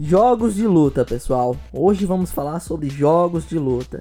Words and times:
Jogos 0.00 0.54
de 0.54 0.64
luta, 0.64 1.04
pessoal. 1.04 1.56
Hoje 1.72 2.06
vamos 2.06 2.30
falar 2.30 2.60
sobre 2.60 2.88
jogos 2.88 3.48
de 3.48 3.58
luta. 3.58 4.00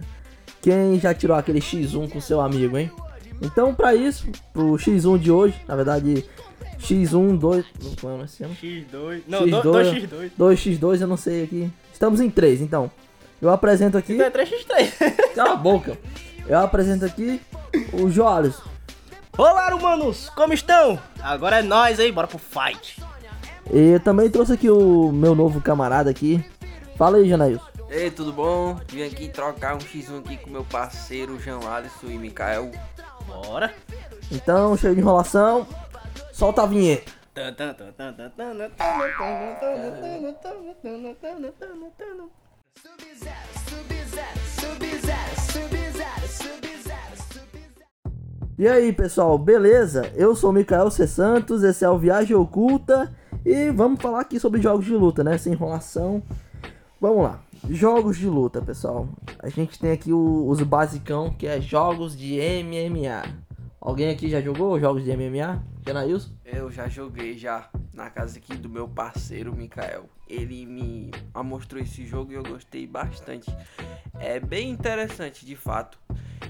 Quem 0.61 0.99
já 0.99 1.11
tirou 1.11 1.35
aquele 1.35 1.59
X1 1.59 2.11
com 2.11 2.21
seu 2.21 2.39
amigo, 2.39 2.77
hein? 2.77 2.91
Então, 3.41 3.73
para 3.73 3.95
isso, 3.95 4.27
pro 4.53 4.73
X1 4.73 5.17
de 5.17 5.31
hoje, 5.31 5.59
na 5.67 5.75
verdade, 5.75 6.23
X1, 6.79 7.39
2. 7.39 7.65
Como 7.99 8.21
é 8.21 8.25
esse 8.25 8.43
ano? 8.43 8.53
X2. 8.53 9.23
Não, 9.27 9.41
X2, 9.41 9.61
2x2. 9.63 10.31
2x2, 10.37 11.01
eu 11.01 11.07
não 11.07 11.17
sei 11.17 11.43
aqui. 11.43 11.71
Estamos 11.91 12.21
em 12.21 12.29
3, 12.29 12.61
então. 12.61 12.91
Eu 13.41 13.49
apresento 13.49 13.97
aqui. 13.97 14.13
Então 14.13 14.27
é 14.27 14.31
3x3. 14.31 15.33
Cala 15.33 15.53
a 15.53 15.55
boca. 15.55 15.97
Eu 16.47 16.59
apresento 16.59 17.05
aqui 17.05 17.41
o 17.93 18.07
Joales. 18.07 18.55
Olá, 19.35 19.73
humanos! 19.73 20.29
Como 20.29 20.53
estão? 20.53 20.99
Agora 21.19 21.57
é 21.57 21.63
nós 21.63 21.99
aí, 21.99 22.11
bora 22.11 22.27
pro 22.27 22.37
fight. 22.37 23.01
E 23.71 23.99
também 23.99 24.29
trouxe 24.29 24.53
aqui 24.53 24.69
o 24.69 25.11
meu 25.11 25.35
novo 25.35 25.61
camarada 25.61 26.09
aqui. 26.09 26.43
Fala 26.97 27.17
aí, 27.17 27.27
Janaílson. 27.27 27.65
Ei, 27.89 28.11
tudo 28.11 28.33
bom? 28.33 28.77
Vim 28.89 29.03
aqui 29.03 29.29
trocar 29.29 29.75
um 29.75 29.79
X1 29.79 30.19
aqui 30.19 30.37
com 30.37 30.49
meu 30.49 30.63
parceiro 30.63 31.39
Jean 31.39 31.59
Alisson 31.59 32.07
e 32.07 32.17
Mikael. 32.17 32.71
Bora. 33.25 33.73
Então, 34.31 34.75
cheio 34.75 34.93
de 34.93 35.01
enrolação. 35.01 35.67
Solta 36.31 36.63
a 36.63 36.65
vinheta. 36.65 37.11
E 48.57 48.67
aí, 48.67 48.91
pessoal, 48.91 49.37
beleza? 49.37 50.11
Eu 50.15 50.35
sou 50.35 50.49
o 50.49 50.53
Mikael 50.53 50.89
C. 50.89 51.05
Santos, 51.05 51.63
esse 51.63 51.85
é 51.85 51.89
o 51.89 51.97
Viagem 51.97 52.35
Oculta 52.35 53.13
e 53.49 53.71
vamos 53.71 54.01
falar 54.01 54.21
aqui 54.21 54.39
sobre 54.39 54.61
jogos 54.61 54.85
de 54.85 54.93
luta, 54.93 55.23
né? 55.23 55.37
Sem 55.37 55.53
enrolação. 55.53 56.21
Vamos 56.99 57.23
lá. 57.23 57.39
Jogos 57.69 58.17
de 58.17 58.27
luta, 58.27 58.61
pessoal. 58.61 59.07
A 59.39 59.49
gente 59.49 59.79
tem 59.79 59.91
aqui 59.91 60.11
o- 60.11 60.47
os 60.47 60.61
basicão, 60.61 61.31
que 61.33 61.45
é 61.47 61.59
jogos 61.61 62.17
de 62.17 62.39
MMA. 62.39 63.23
Alguém 63.79 64.09
aqui 64.09 64.29
já 64.29 64.41
jogou 64.41 64.79
jogos 64.79 65.03
de 65.03 65.11
MMA? 65.11 65.63
Janaílson? 65.85 66.31
Eu 66.43 66.69
já 66.71 66.87
joguei 66.89 67.37
já 67.37 67.69
na 67.93 68.09
casa 68.09 68.37
aqui 68.37 68.55
do 68.57 68.67
meu 68.67 68.87
parceiro 68.87 69.55
Mikael. 69.55 70.05
Ele 70.27 70.65
me 70.65 71.11
mostrou 71.45 71.81
esse 71.81 72.05
jogo 72.05 72.31
e 72.31 72.35
eu 72.35 72.43
gostei 72.43 72.85
bastante. 72.85 73.49
É 74.19 74.39
bem 74.39 74.69
interessante 74.69 75.45
de 75.45 75.55
fato. 75.55 75.97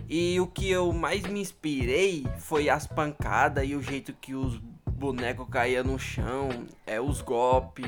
E 0.09 0.39
o 0.39 0.47
que 0.47 0.69
eu 0.69 0.91
mais 0.93 1.21
me 1.23 1.39
inspirei 1.41 2.25
foi 2.39 2.69
as 2.69 2.87
pancadas 2.87 3.67
e 3.67 3.75
o 3.75 3.81
jeito 3.83 4.13
que 4.13 4.33
os 4.33 4.59
bonecos 4.97 5.47
caíam 5.49 5.83
no 5.83 5.99
chão, 5.99 6.49
é 6.85 6.99
os 6.99 7.21
golpes 7.21 7.85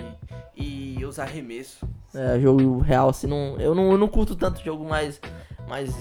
e 0.56 1.04
os 1.04 1.18
arremessos. 1.18 1.82
É, 2.14 2.40
jogo 2.40 2.80
real, 2.80 3.10
assim, 3.10 3.28
não, 3.28 3.58
eu, 3.60 3.74
não, 3.74 3.92
eu 3.92 3.98
não 3.98 4.08
curto 4.08 4.36
tanto 4.36 4.64
jogo 4.64 4.86
mais, 4.88 5.20
mais 5.68 5.94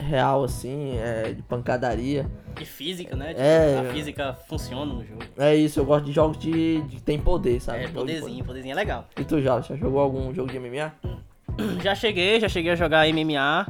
real, 0.00 0.44
assim, 0.44 0.96
é, 0.98 1.32
de 1.32 1.42
pancadaria. 1.42 2.30
E 2.60 2.64
física, 2.64 3.14
né? 3.14 3.28
Tipo, 3.28 3.40
É. 3.40 3.78
A 3.78 3.92
física 3.92 4.38
funciona 4.48 4.86
no 4.92 5.04
jogo. 5.04 5.22
É 5.36 5.54
isso, 5.54 5.80
eu 5.80 5.84
gosto 5.84 6.06
de 6.06 6.12
jogos 6.12 6.38
de, 6.38 6.80
de 6.82 7.00
tem 7.02 7.18
poder, 7.18 7.60
sabe? 7.60 7.78
É, 7.78 7.82
Jogo 7.82 7.92
de 7.92 7.98
poderzinho, 8.14 8.44
poderzinho 8.44 8.72
é 8.72 8.76
legal. 8.76 9.06
E 9.18 9.24
tu 9.24 9.40
já, 9.40 9.60
já 9.60 9.76
jogou 9.76 10.00
algum 10.00 10.32
jogo 10.34 10.50
de 10.50 10.58
MMA? 10.58 10.92
Já 11.82 11.92
cheguei, 11.92 12.38
já 12.38 12.48
cheguei 12.48 12.70
a 12.70 12.76
jogar 12.76 13.08
MMA. 13.12 13.66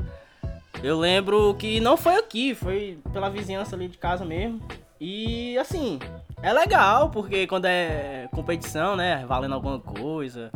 Eu 0.82 0.98
lembro 0.98 1.54
que 1.54 1.80
não 1.80 1.96
foi 1.96 2.16
aqui, 2.16 2.54
foi 2.54 2.98
pela 3.14 3.30
vizinhança 3.30 3.74
ali 3.74 3.88
de 3.88 3.96
casa 3.96 4.26
mesmo. 4.26 4.60
E 5.00 5.56
assim, 5.56 5.98
é 6.42 6.52
legal, 6.52 7.10
porque 7.10 7.46
quando 7.46 7.64
é 7.66 8.28
competição, 8.32 8.96
né? 8.96 9.24
Valendo 9.26 9.54
alguma 9.54 9.78
coisa, 9.80 10.50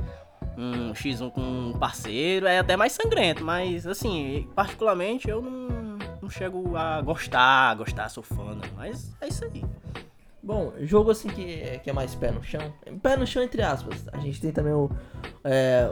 um 0.57 0.93
X1 0.93 1.31
com 1.33 1.41
um 1.41 1.73
parceiro, 1.79 2.47
é 2.47 2.59
até 2.59 2.77
mais 2.77 2.93
sangrento, 2.93 3.45
mas 3.45 3.87
assim, 3.87 4.49
particularmente 4.55 5.29
eu 5.29 5.41
não, 5.43 5.99
não 6.23 6.31
chego 6.31 6.77
a 6.77 7.01
gostar, 7.01 7.75
gostar, 7.75 8.09
sou 8.09 8.23
fã, 8.23 8.55
não. 8.55 8.69
Mas 8.77 9.13
é 9.21 9.29
isso 9.29 9.45
aí. 9.45 9.65
Bom, 10.43 10.73
jogo 10.81 11.11
assim 11.11 11.29
que, 11.29 11.61
é- 11.63 11.79
que 11.79 11.89
é 11.89 11.93
mais 11.93 12.15
pé 12.15 12.31
no 12.33 12.43
chão. 12.43 12.73
Pé 13.01 13.17
no 13.17 13.27
chão, 13.27 13.43
entre 13.43 13.63
aspas. 13.63 14.05
A 14.13 14.19
gente 14.19 14.41
tem 14.41 14.51
também 14.51 14.73
o, 14.73 14.91
é, 15.45 15.89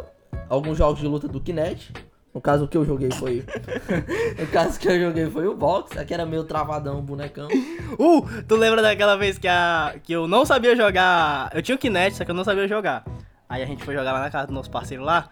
alguns 0.48 0.76
jogos 0.76 1.00
de 1.00 1.06
luta 1.06 1.28
do 1.28 1.40
Kinect. 1.40 1.92
No 2.32 2.40
caso, 2.40 2.64
o 2.64 2.68
que 2.68 2.76
eu 2.76 2.84
joguei 2.84 3.10
foi. 3.10 3.44
no 4.38 4.46
caso 4.48 4.78
que 4.78 4.88
eu 4.88 5.00
joguei 5.00 5.28
foi 5.28 5.48
o 5.48 5.54
box. 5.54 5.98
Aqui 5.98 6.14
era 6.14 6.24
meio 6.24 6.44
travadão 6.44 7.00
bonecão. 7.02 7.48
Uh, 7.98 8.22
tu 8.46 8.54
lembra 8.54 8.80
daquela 8.80 9.16
vez 9.16 9.36
que, 9.36 9.48
a, 9.48 9.96
que 10.04 10.12
eu 10.12 10.28
não 10.28 10.46
sabia 10.46 10.76
jogar. 10.76 11.50
Eu 11.52 11.60
tinha 11.60 11.74
o 11.74 11.78
Kinect, 11.78 12.16
só 12.16 12.24
que 12.24 12.30
eu 12.30 12.34
não 12.34 12.44
sabia 12.44 12.68
jogar. 12.68 13.04
Aí 13.48 13.64
a 13.64 13.66
gente 13.66 13.82
foi 13.82 13.94
jogar 13.94 14.12
lá 14.12 14.20
na 14.20 14.30
casa 14.30 14.46
do 14.46 14.52
nosso 14.52 14.70
parceiro 14.70 15.02
lá. 15.02 15.28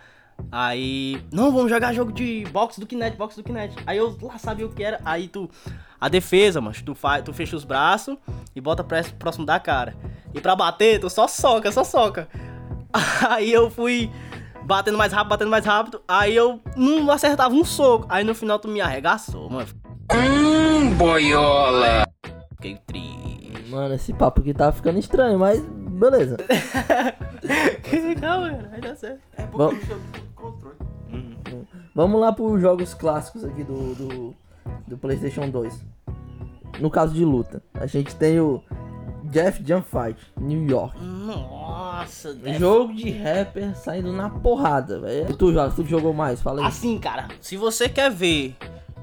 Aí. 0.50 1.22
Não, 1.32 1.52
vamos 1.52 1.70
jogar 1.70 1.94
jogo 1.94 2.12
de 2.12 2.44
boxe 2.52 2.80
do 2.80 2.86
Kinect, 2.86 3.16
boxe 3.16 3.36
do 3.36 3.44
Kinect. 3.44 3.80
Aí 3.86 3.96
eu 3.96 4.18
lá 4.20 4.38
sabia 4.38 4.66
o 4.66 4.70
que 4.70 4.82
era. 4.82 5.00
Aí 5.04 5.28
tu. 5.28 5.48
A 6.00 6.08
defesa, 6.08 6.60
mas 6.60 6.82
tu, 6.82 6.94
faz, 6.94 7.24
tu 7.24 7.32
fecha 7.32 7.56
os 7.56 7.64
braços 7.64 8.16
e 8.54 8.60
bota 8.60 8.84
próximo 9.18 9.46
da 9.46 9.58
cara. 9.58 9.96
E 10.34 10.40
pra 10.40 10.54
bater, 10.54 11.00
tu 11.00 11.08
só 11.08 11.28
soca, 11.28 11.70
só 11.70 11.84
soca. 11.84 12.28
Aí 13.28 13.52
eu 13.52 13.70
fui 13.70 14.10
batendo 14.68 14.98
mais 14.98 15.12
rápido, 15.14 15.30
batendo 15.30 15.50
mais 15.50 15.64
rápido. 15.64 16.02
Aí 16.06 16.36
eu 16.36 16.60
não 16.76 17.10
acertava 17.10 17.54
um 17.54 17.64
soco. 17.64 18.06
Aí 18.10 18.22
no 18.22 18.34
final 18.34 18.58
tu 18.58 18.68
me 18.68 18.82
arregaçou, 18.82 19.48
mano. 19.48 19.68
Hum, 20.14 20.94
boiola! 20.94 22.06
Fiquei 22.56 22.76
triste. 22.86 23.70
Mano, 23.70 23.94
esse 23.94 24.12
papo 24.12 24.40
aqui 24.40 24.52
tá 24.52 24.70
ficando 24.70 24.98
estranho, 24.98 25.38
mas 25.38 25.60
beleza. 25.60 26.36
Calma, 28.20 28.50
cara, 28.50 28.68
vai 28.68 28.80
dar 28.80 28.96
certo. 28.96 29.20
É 29.36 29.42
porque 29.46 29.56
Bom. 29.56 29.72
eu 29.90 30.00
controle. 30.34 30.76
Vamos 31.94 32.20
lá 32.20 32.32
pros 32.32 32.60
jogos 32.60 32.94
clássicos 32.94 33.44
aqui 33.44 33.64
do, 33.64 33.94
do, 33.94 34.34
do 34.86 34.98
PlayStation 34.98 35.48
2. 35.48 35.84
No 36.78 36.90
caso 36.90 37.14
de 37.14 37.24
luta, 37.24 37.62
a 37.74 37.86
gente 37.86 38.14
tem 38.14 38.38
o 38.38 38.62
Jeff 39.30 39.62
Jump 39.64 39.86
Fight, 39.88 40.18
New 40.40 40.64
York. 40.68 40.96
Nossa, 41.02 42.32
Death- 42.34 42.58
Jogo 42.58 42.94
de 42.94 43.10
rapper 43.10 43.76
saindo 43.76 44.12
na 44.12 44.30
porrada, 44.30 45.00
velho. 45.00 45.30
E 45.30 45.34
Tu, 45.34 45.52
Jorge, 45.52 45.76
tu 45.76 45.84
jogou 45.84 46.12
mais, 46.12 46.40
fala 46.40 46.62
aí. 46.62 46.66
Assim, 46.66 46.98
cara, 46.98 47.28
se 47.40 47.56
você 47.56 47.88
quer 47.88 48.10
ver 48.10 48.56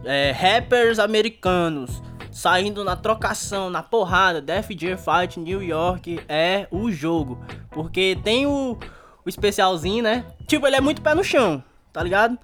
é, 0.04 0.32
rappers 0.32 1.00
americanos 1.00 2.02
saindo 2.32 2.84
na 2.84 2.96
trocação, 2.96 3.70
na 3.70 3.82
porrada, 3.82 4.42
Def 4.42 4.70
Jam 4.78 4.98
Fight 4.98 5.40
New 5.40 5.62
York 5.64 6.20
é 6.28 6.68
o 6.72 6.92
jogo. 6.92 7.40
Porque 7.72 8.18
tem 8.24 8.46
o, 8.46 8.78
o 9.26 9.30
especialzinho, 9.30 10.04
né? 10.04 10.26
Tipo, 10.48 10.68
ele 10.68 10.76
é 10.76 10.82
muito 10.82 11.02
pé 11.02 11.14
no 11.16 11.24
chão, 11.24 11.64
tá 11.94 12.02
ligado? 12.04 12.38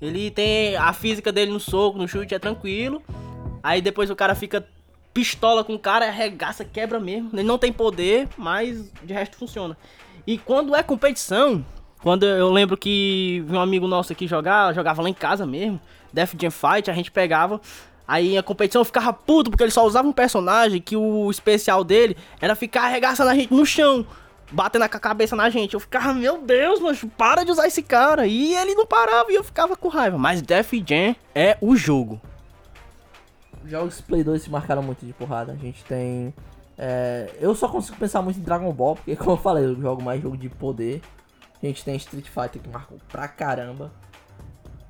Ele 0.00 0.30
tem 0.30 0.76
a 0.76 0.92
física 0.92 1.30
dele 1.32 1.50
no 1.52 1.60
soco, 1.60 1.98
no 1.98 2.06
chute, 2.08 2.34
é 2.34 2.38
tranquilo. 2.38 3.02
Aí 3.62 3.80
depois 3.82 4.10
o 4.10 4.16
cara 4.16 4.34
fica 4.34 4.64
pistola 5.18 5.64
com 5.64 5.74
o 5.74 5.78
cara, 5.80 6.06
arregaça, 6.06 6.64
quebra 6.64 7.00
mesmo. 7.00 7.30
Ele 7.32 7.42
não 7.42 7.58
tem 7.58 7.72
poder, 7.72 8.28
mas 8.36 8.88
de 9.02 9.12
resto 9.12 9.36
funciona. 9.36 9.76
E 10.24 10.38
quando 10.38 10.76
é 10.76 10.80
competição, 10.80 11.64
quando 12.00 12.24
eu 12.24 12.48
lembro 12.52 12.76
que 12.76 13.44
um 13.50 13.58
amigo 13.58 13.88
nosso 13.88 14.12
aqui 14.12 14.28
jogar, 14.28 14.72
jogava 14.72 15.02
lá 15.02 15.08
em 15.08 15.14
casa 15.14 15.44
mesmo, 15.44 15.80
Death 16.12 16.34
Jam 16.40 16.52
Fight, 16.52 16.88
a 16.88 16.94
gente 16.94 17.10
pegava. 17.10 17.60
Aí 18.06 18.38
a 18.38 18.44
competição 18.44 18.80
eu 18.80 18.84
ficava 18.84 19.12
puto, 19.12 19.50
porque 19.50 19.64
ele 19.64 19.72
só 19.72 19.84
usava 19.84 20.06
um 20.06 20.12
personagem 20.12 20.80
que 20.80 20.96
o 20.96 21.28
especial 21.32 21.82
dele 21.82 22.16
era 22.40 22.54
ficar 22.54 22.84
arregaçando 22.84 23.30
a 23.30 23.34
gente 23.34 23.52
no 23.52 23.66
chão, 23.66 24.06
batendo 24.52 24.84
a 24.84 24.88
cabeça 24.88 25.34
na 25.34 25.50
gente. 25.50 25.74
Eu 25.74 25.80
ficava, 25.80 26.14
meu 26.14 26.38
Deus, 26.38 26.78
mas 26.78 27.04
para 27.16 27.42
de 27.42 27.50
usar 27.50 27.66
esse 27.66 27.82
cara. 27.82 28.24
E 28.24 28.54
ele 28.54 28.76
não 28.76 28.86
parava 28.86 29.32
e 29.32 29.34
eu 29.34 29.42
ficava 29.42 29.74
com 29.74 29.88
raiva. 29.88 30.16
Mas 30.16 30.40
Death 30.40 30.70
Jam 30.86 31.16
é 31.34 31.58
o 31.60 31.74
jogo. 31.74 32.20
Jogos 33.68 33.98
de 33.98 34.02
Play 34.02 34.24
2 34.24 34.42
se 34.42 34.50
marcaram 34.50 34.82
muito 34.82 35.04
de 35.04 35.12
porrada. 35.12 35.52
A 35.52 35.56
gente 35.56 35.84
tem. 35.84 36.32
é, 36.76 37.30
eu 37.38 37.54
só 37.54 37.68
consigo 37.68 37.96
pensar 37.98 38.22
muito 38.22 38.38
em 38.38 38.42
Dragon 38.42 38.72
Ball, 38.72 38.96
porque 38.96 39.14
como 39.16 39.32
eu 39.32 39.36
falei, 39.36 39.64
eu 39.64 39.80
jogo 39.80 40.02
mais 40.02 40.22
jogo 40.22 40.36
de 40.36 40.48
poder. 40.48 41.02
A 41.62 41.66
gente 41.66 41.84
tem 41.84 41.96
Street 41.96 42.26
Fighter 42.26 42.62
que 42.62 42.68
marcou 42.68 42.98
pra 43.08 43.26
caramba. 43.26 43.92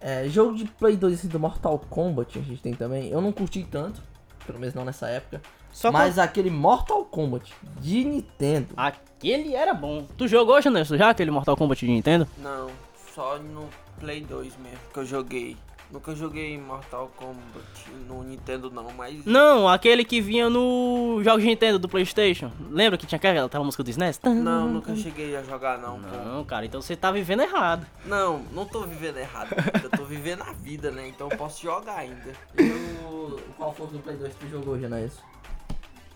É, 0.00 0.28
jogo 0.28 0.54
de 0.54 0.64
Play 0.64 0.96
2 0.96 1.14
assim, 1.14 1.28
do 1.28 1.40
Mortal 1.40 1.78
Kombat 1.90 2.38
a 2.38 2.42
gente 2.42 2.62
tem 2.62 2.74
também. 2.74 3.08
Eu 3.10 3.20
não 3.20 3.32
curti 3.32 3.66
tanto, 3.68 4.00
pelo 4.46 4.58
menos 4.58 4.74
não 4.74 4.84
nessa 4.84 5.08
época. 5.08 5.42
Só 5.72 5.90
mas 5.90 6.18
aquele 6.18 6.50
Mortal 6.50 7.04
Kombat 7.04 7.52
de 7.80 8.04
Nintendo. 8.04 8.74
Aquele 8.76 9.54
era 9.54 9.74
bom. 9.74 10.06
Tu 10.16 10.28
jogou, 10.28 10.60
Janelson, 10.60 10.96
já 10.96 11.10
aquele 11.10 11.30
Mortal 11.30 11.56
Kombat 11.56 11.84
de 11.84 11.90
Nintendo? 11.90 12.28
Não, 12.38 12.68
só 13.14 13.38
no 13.38 13.68
Play 13.98 14.20
2 14.20 14.56
mesmo 14.58 14.78
que 14.92 14.98
eu 14.98 15.06
joguei. 15.06 15.56
Nunca 15.90 16.14
joguei 16.14 16.58
Mortal 16.60 17.10
Kombat 17.16 17.90
no 18.06 18.22
Nintendo 18.22 18.70
não, 18.70 18.92
mas 18.92 19.24
Não, 19.24 19.66
aquele 19.66 20.04
que 20.04 20.20
vinha 20.20 20.50
no 20.50 21.18
jogo 21.24 21.38
de 21.40 21.46
Nintendo 21.46 21.78
do 21.78 21.88
Playstation. 21.88 22.52
Lembra 22.70 22.98
que 22.98 23.06
tinha 23.06 23.16
aquela, 23.16 23.46
aquela 23.46 23.64
música 23.64 23.82
do 23.82 23.88
SNES? 23.88 24.20
não, 24.22 24.68
nunca 24.68 24.94
cheguei 24.94 25.34
a 25.34 25.42
jogar 25.42 25.78
não. 25.78 25.98
Não, 25.98 26.44
cara, 26.44 26.66
então 26.66 26.82
você 26.82 26.94
tá 26.94 27.10
vivendo 27.10 27.40
errado. 27.40 27.86
Não, 28.04 28.40
não 28.52 28.66
tô 28.66 28.82
vivendo 28.82 29.16
errado. 29.16 29.48
Eu 29.82 29.88
tô 29.88 30.04
vivendo 30.04 30.42
a 30.42 30.52
vida, 30.52 30.90
né? 30.90 31.08
Então 31.08 31.28
eu 31.30 31.38
posso 31.38 31.62
jogar 31.62 31.96
ainda. 31.96 32.32
E 32.58 32.62
o... 33.06 33.40
Qual 33.56 33.72
foi 33.74 33.86
o 33.86 33.90
do 33.90 33.98
Play 34.00 34.16
2 34.16 34.34
que 34.34 34.44
tu 34.46 34.50
jogou, 34.50 34.78
Janaílson? 34.78 35.22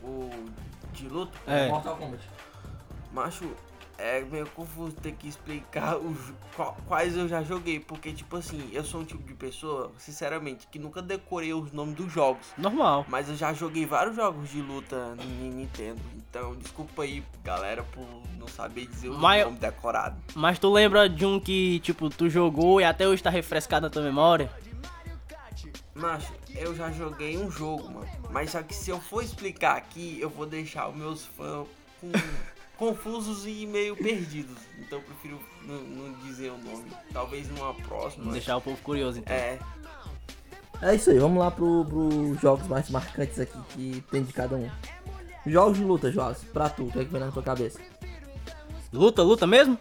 O 0.02 0.28
de 0.92 1.08
luta, 1.08 1.32
É. 1.46 1.68
Mortal 1.68 1.96
Kombat. 1.96 2.22
macho, 3.12 3.48
é 4.02 4.20
meio 4.20 4.46
confuso 4.48 4.96
ter 4.96 5.12
que 5.12 5.28
explicar 5.28 5.96
os, 5.96 6.16
quais 6.88 7.16
eu 7.16 7.28
já 7.28 7.40
joguei, 7.42 7.78
porque, 7.78 8.12
tipo 8.12 8.36
assim, 8.36 8.68
eu 8.72 8.82
sou 8.84 9.02
um 9.02 9.04
tipo 9.04 9.22
de 9.22 9.32
pessoa, 9.32 9.92
sinceramente, 9.96 10.66
que 10.66 10.78
nunca 10.78 11.00
decorei 11.00 11.54
os 11.54 11.70
nomes 11.72 11.94
dos 11.94 12.12
jogos. 12.12 12.48
Normal. 12.58 13.06
Mas 13.08 13.28
eu 13.28 13.36
já 13.36 13.52
joguei 13.52 13.86
vários 13.86 14.16
jogos 14.16 14.50
de 14.50 14.60
luta 14.60 15.14
no 15.14 15.24
Nintendo. 15.24 16.00
Então, 16.16 16.56
desculpa 16.56 17.02
aí, 17.04 17.22
galera, 17.44 17.84
por 17.84 18.04
não 18.38 18.48
saber 18.48 18.86
dizer 18.86 19.08
o 19.10 19.14
Mas- 19.18 19.44
nome 19.44 19.58
decorado. 19.58 20.16
Mas 20.34 20.58
tu 20.58 20.68
lembra 20.72 21.08
de 21.08 21.24
um 21.24 21.38
que, 21.38 21.78
tipo, 21.80 22.10
tu 22.10 22.28
jogou 22.28 22.80
e 22.80 22.84
até 22.84 23.06
hoje 23.06 23.22
tá 23.22 23.30
refrescado 23.30 23.86
na 23.86 23.90
tua 23.90 24.02
memória? 24.02 24.50
Macho, 25.94 26.32
eu 26.56 26.74
já 26.74 26.90
joguei 26.90 27.36
um 27.38 27.50
jogo, 27.50 27.84
mano. 27.90 28.08
Mas 28.30 28.50
só 28.50 28.62
que 28.62 28.74
se 28.74 28.90
eu 28.90 28.98
for 28.98 29.22
explicar 29.22 29.76
aqui, 29.76 30.18
eu 30.20 30.28
vou 30.30 30.46
deixar 30.46 30.88
os 30.88 30.96
meus 30.96 31.24
fãs 31.24 31.66
com- 32.00 32.10
confusos 32.82 33.46
e 33.46 33.64
meio 33.64 33.94
perdidos. 33.94 34.56
Então 34.80 34.98
eu 34.98 35.04
prefiro 35.04 35.38
não, 35.64 35.76
não 35.76 36.12
dizer 36.24 36.50
o 36.50 36.58
nome. 36.58 36.84
Talvez 37.12 37.48
numa 37.48 37.72
próxima. 37.74 38.24
Vamos 38.24 38.32
deixar 38.32 38.56
o 38.56 38.60
povo 38.60 38.76
curioso, 38.82 39.20
então. 39.20 39.32
É, 39.32 39.56
É 40.82 40.92
isso 40.96 41.10
aí, 41.10 41.18
vamos 41.20 41.38
lá 41.38 41.48
pro, 41.48 41.84
pros 41.84 42.40
jogos 42.40 42.66
mais 42.66 42.90
marcantes 42.90 43.38
aqui 43.38 43.56
que 43.70 44.04
tem 44.10 44.24
de 44.24 44.32
cada 44.32 44.56
um. 44.56 44.68
Jogos 45.46 45.78
de 45.78 45.84
luta, 45.84 46.10
Joás, 46.10 46.38
pra 46.52 46.68
tu, 46.68 46.86
o 46.86 46.90
que 46.90 46.98
é 46.98 47.04
que 47.04 47.12
vem 47.12 47.20
na 47.20 47.30
tua 47.30 47.42
cabeça? 47.42 47.78
Luta, 48.92 49.22
luta 49.22 49.46
mesmo? 49.46 49.78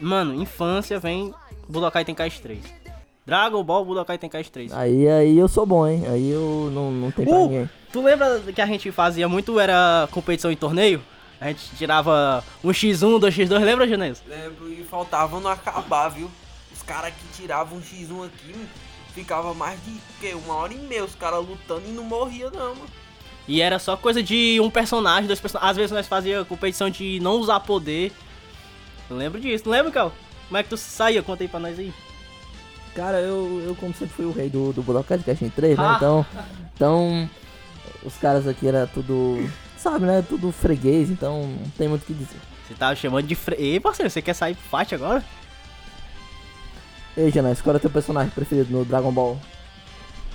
Mano, 0.00 0.34
infância 0.34 0.98
vem 0.98 1.32
Budokai 1.68 2.04
Tenkaichi 2.04 2.42
3. 2.42 2.64
Dragon 3.24 3.62
Ball 3.62 3.84
Budokai 3.84 4.18
Tenkaichi 4.18 4.50
3. 4.50 4.72
Aí, 4.72 5.08
aí 5.08 5.38
eu 5.38 5.46
sou 5.46 5.64
bom, 5.64 5.86
hein? 5.86 6.02
Aí 6.08 6.30
eu 6.30 6.68
não, 6.72 6.90
não 6.90 7.10
tem 7.12 7.24
pra 7.24 7.36
Uh, 7.36 7.42
ninguém. 7.48 7.70
tu 7.92 8.02
lembra 8.02 8.40
que 8.52 8.60
a 8.60 8.66
gente 8.66 8.90
fazia 8.90 9.28
muito, 9.28 9.60
era 9.60 10.08
competição 10.10 10.50
em 10.50 10.56
torneio? 10.56 11.00
A 11.40 11.48
gente 11.48 11.76
tirava 11.76 12.44
um 12.62 12.70
x1, 12.70 13.20
2x2, 13.20 13.58
lembra, 13.58 13.88
Janês? 13.88 14.22
lembro 14.26 14.72
e 14.72 14.84
faltava 14.84 15.38
não 15.40 15.50
acabar, 15.50 16.08
viu? 16.08 16.30
Os 16.72 16.82
caras 16.82 17.12
que 17.12 17.42
tiravam 17.42 17.78
um 17.78 17.80
X1 17.80 18.26
aqui, 18.26 18.54
ficava 19.14 19.54
mais 19.54 19.78
de 19.84 19.96
que, 20.20 20.34
uma 20.34 20.54
hora 20.54 20.72
e 20.74 20.78
meia 20.78 21.04
os 21.04 21.14
caras 21.14 21.46
lutando 21.46 21.82
e 21.86 21.92
não 21.92 22.04
morria 22.04 22.50
não, 22.50 22.74
mano. 22.74 22.90
E 23.46 23.60
era 23.60 23.78
só 23.78 23.96
coisa 23.96 24.22
de 24.22 24.58
um 24.60 24.70
personagem, 24.70 25.26
dois 25.26 25.40
personagens. 25.40 25.70
Às 25.70 25.76
vezes 25.76 25.92
nós 25.92 26.08
fazia 26.08 26.44
competição 26.44 26.88
de 26.88 27.20
não 27.20 27.32
usar 27.32 27.60
poder. 27.60 28.10
Eu 29.08 29.16
lembro 29.16 29.40
disso, 29.40 29.64
não 29.66 29.72
lembra, 29.72 29.92
Cal? 29.92 30.12
Como 30.48 30.56
é 30.56 30.62
que 30.62 30.68
tu 30.70 30.76
saía? 30.76 31.22
Conta 31.22 31.44
aí 31.44 31.48
pra 31.48 31.60
nós 31.60 31.78
aí. 31.78 31.92
Cara, 32.94 33.20
eu, 33.20 33.62
eu 33.66 33.74
como 33.74 33.92
sempre 33.92 34.14
fui 34.14 34.24
o 34.24 34.32
rei 34.32 34.48
do, 34.48 34.72
do 34.72 34.82
Budokai 34.82 35.18
de 35.18 35.24
Cashin 35.24 35.50
3, 35.50 35.76
né? 35.76 35.84
Ah. 35.84 35.94
Então, 35.96 36.26
então, 36.74 37.30
os 38.04 38.14
caras 38.16 38.46
aqui 38.46 38.66
era 38.66 38.86
tudo, 38.86 39.50
sabe, 39.84 40.06
né? 40.06 40.24
Tudo 40.28 40.50
freguês, 40.50 41.10
então 41.10 41.42
não 41.46 41.70
tem 41.78 41.86
muito 41.88 42.02
o 42.02 42.06
que 42.06 42.14
dizer. 42.14 42.38
Você 42.66 42.74
tava 42.74 42.96
chamando 42.96 43.26
de 43.26 43.34
fre... 43.34 43.54
Ei, 43.56 43.78
parceiro, 43.78 44.10
você 44.10 44.22
quer 44.22 44.34
sair 44.34 44.54
pro 44.56 44.78
fight 44.78 44.94
agora? 44.94 45.22
Ei, 47.16 47.30
Janais, 47.30 47.60
qual 47.60 47.74
é 47.74 47.76
o 47.76 47.80
teu 47.80 47.90
personagem 47.90 48.30
preferido 48.30 48.72
no 48.72 48.84
Dragon 48.84 49.12
Ball? 49.12 49.38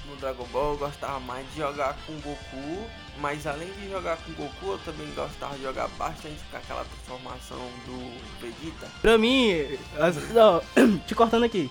No 0.10 0.16
Dragon 0.18 0.46
Ball 0.54 0.74
eu 0.74 0.78
gostava 0.78 1.20
mais 1.20 1.46
de 1.52 1.58
jogar 1.58 1.98
com 2.06 2.14
Goku, 2.22 2.84
mas 3.20 3.46
além 3.46 3.68
de 3.74 3.90
jogar 3.90 4.18
com 4.18 4.32
Goku, 4.34 4.68
eu 4.74 4.78
também 4.86 5.08
gostava 5.14 5.56
de 5.58 5.64
jogar 5.64 5.88
bastante 5.98 6.38
com 6.50 6.58
aquela 6.58 6.86
transformação 6.86 7.58
do 7.86 8.14
Vegeta. 8.40 8.88
Pra 9.02 9.18
mim, 9.18 9.56
as- 10.00 10.30
não, 10.32 10.62
te 11.06 11.14
cortando 11.16 11.44
aqui. 11.44 11.70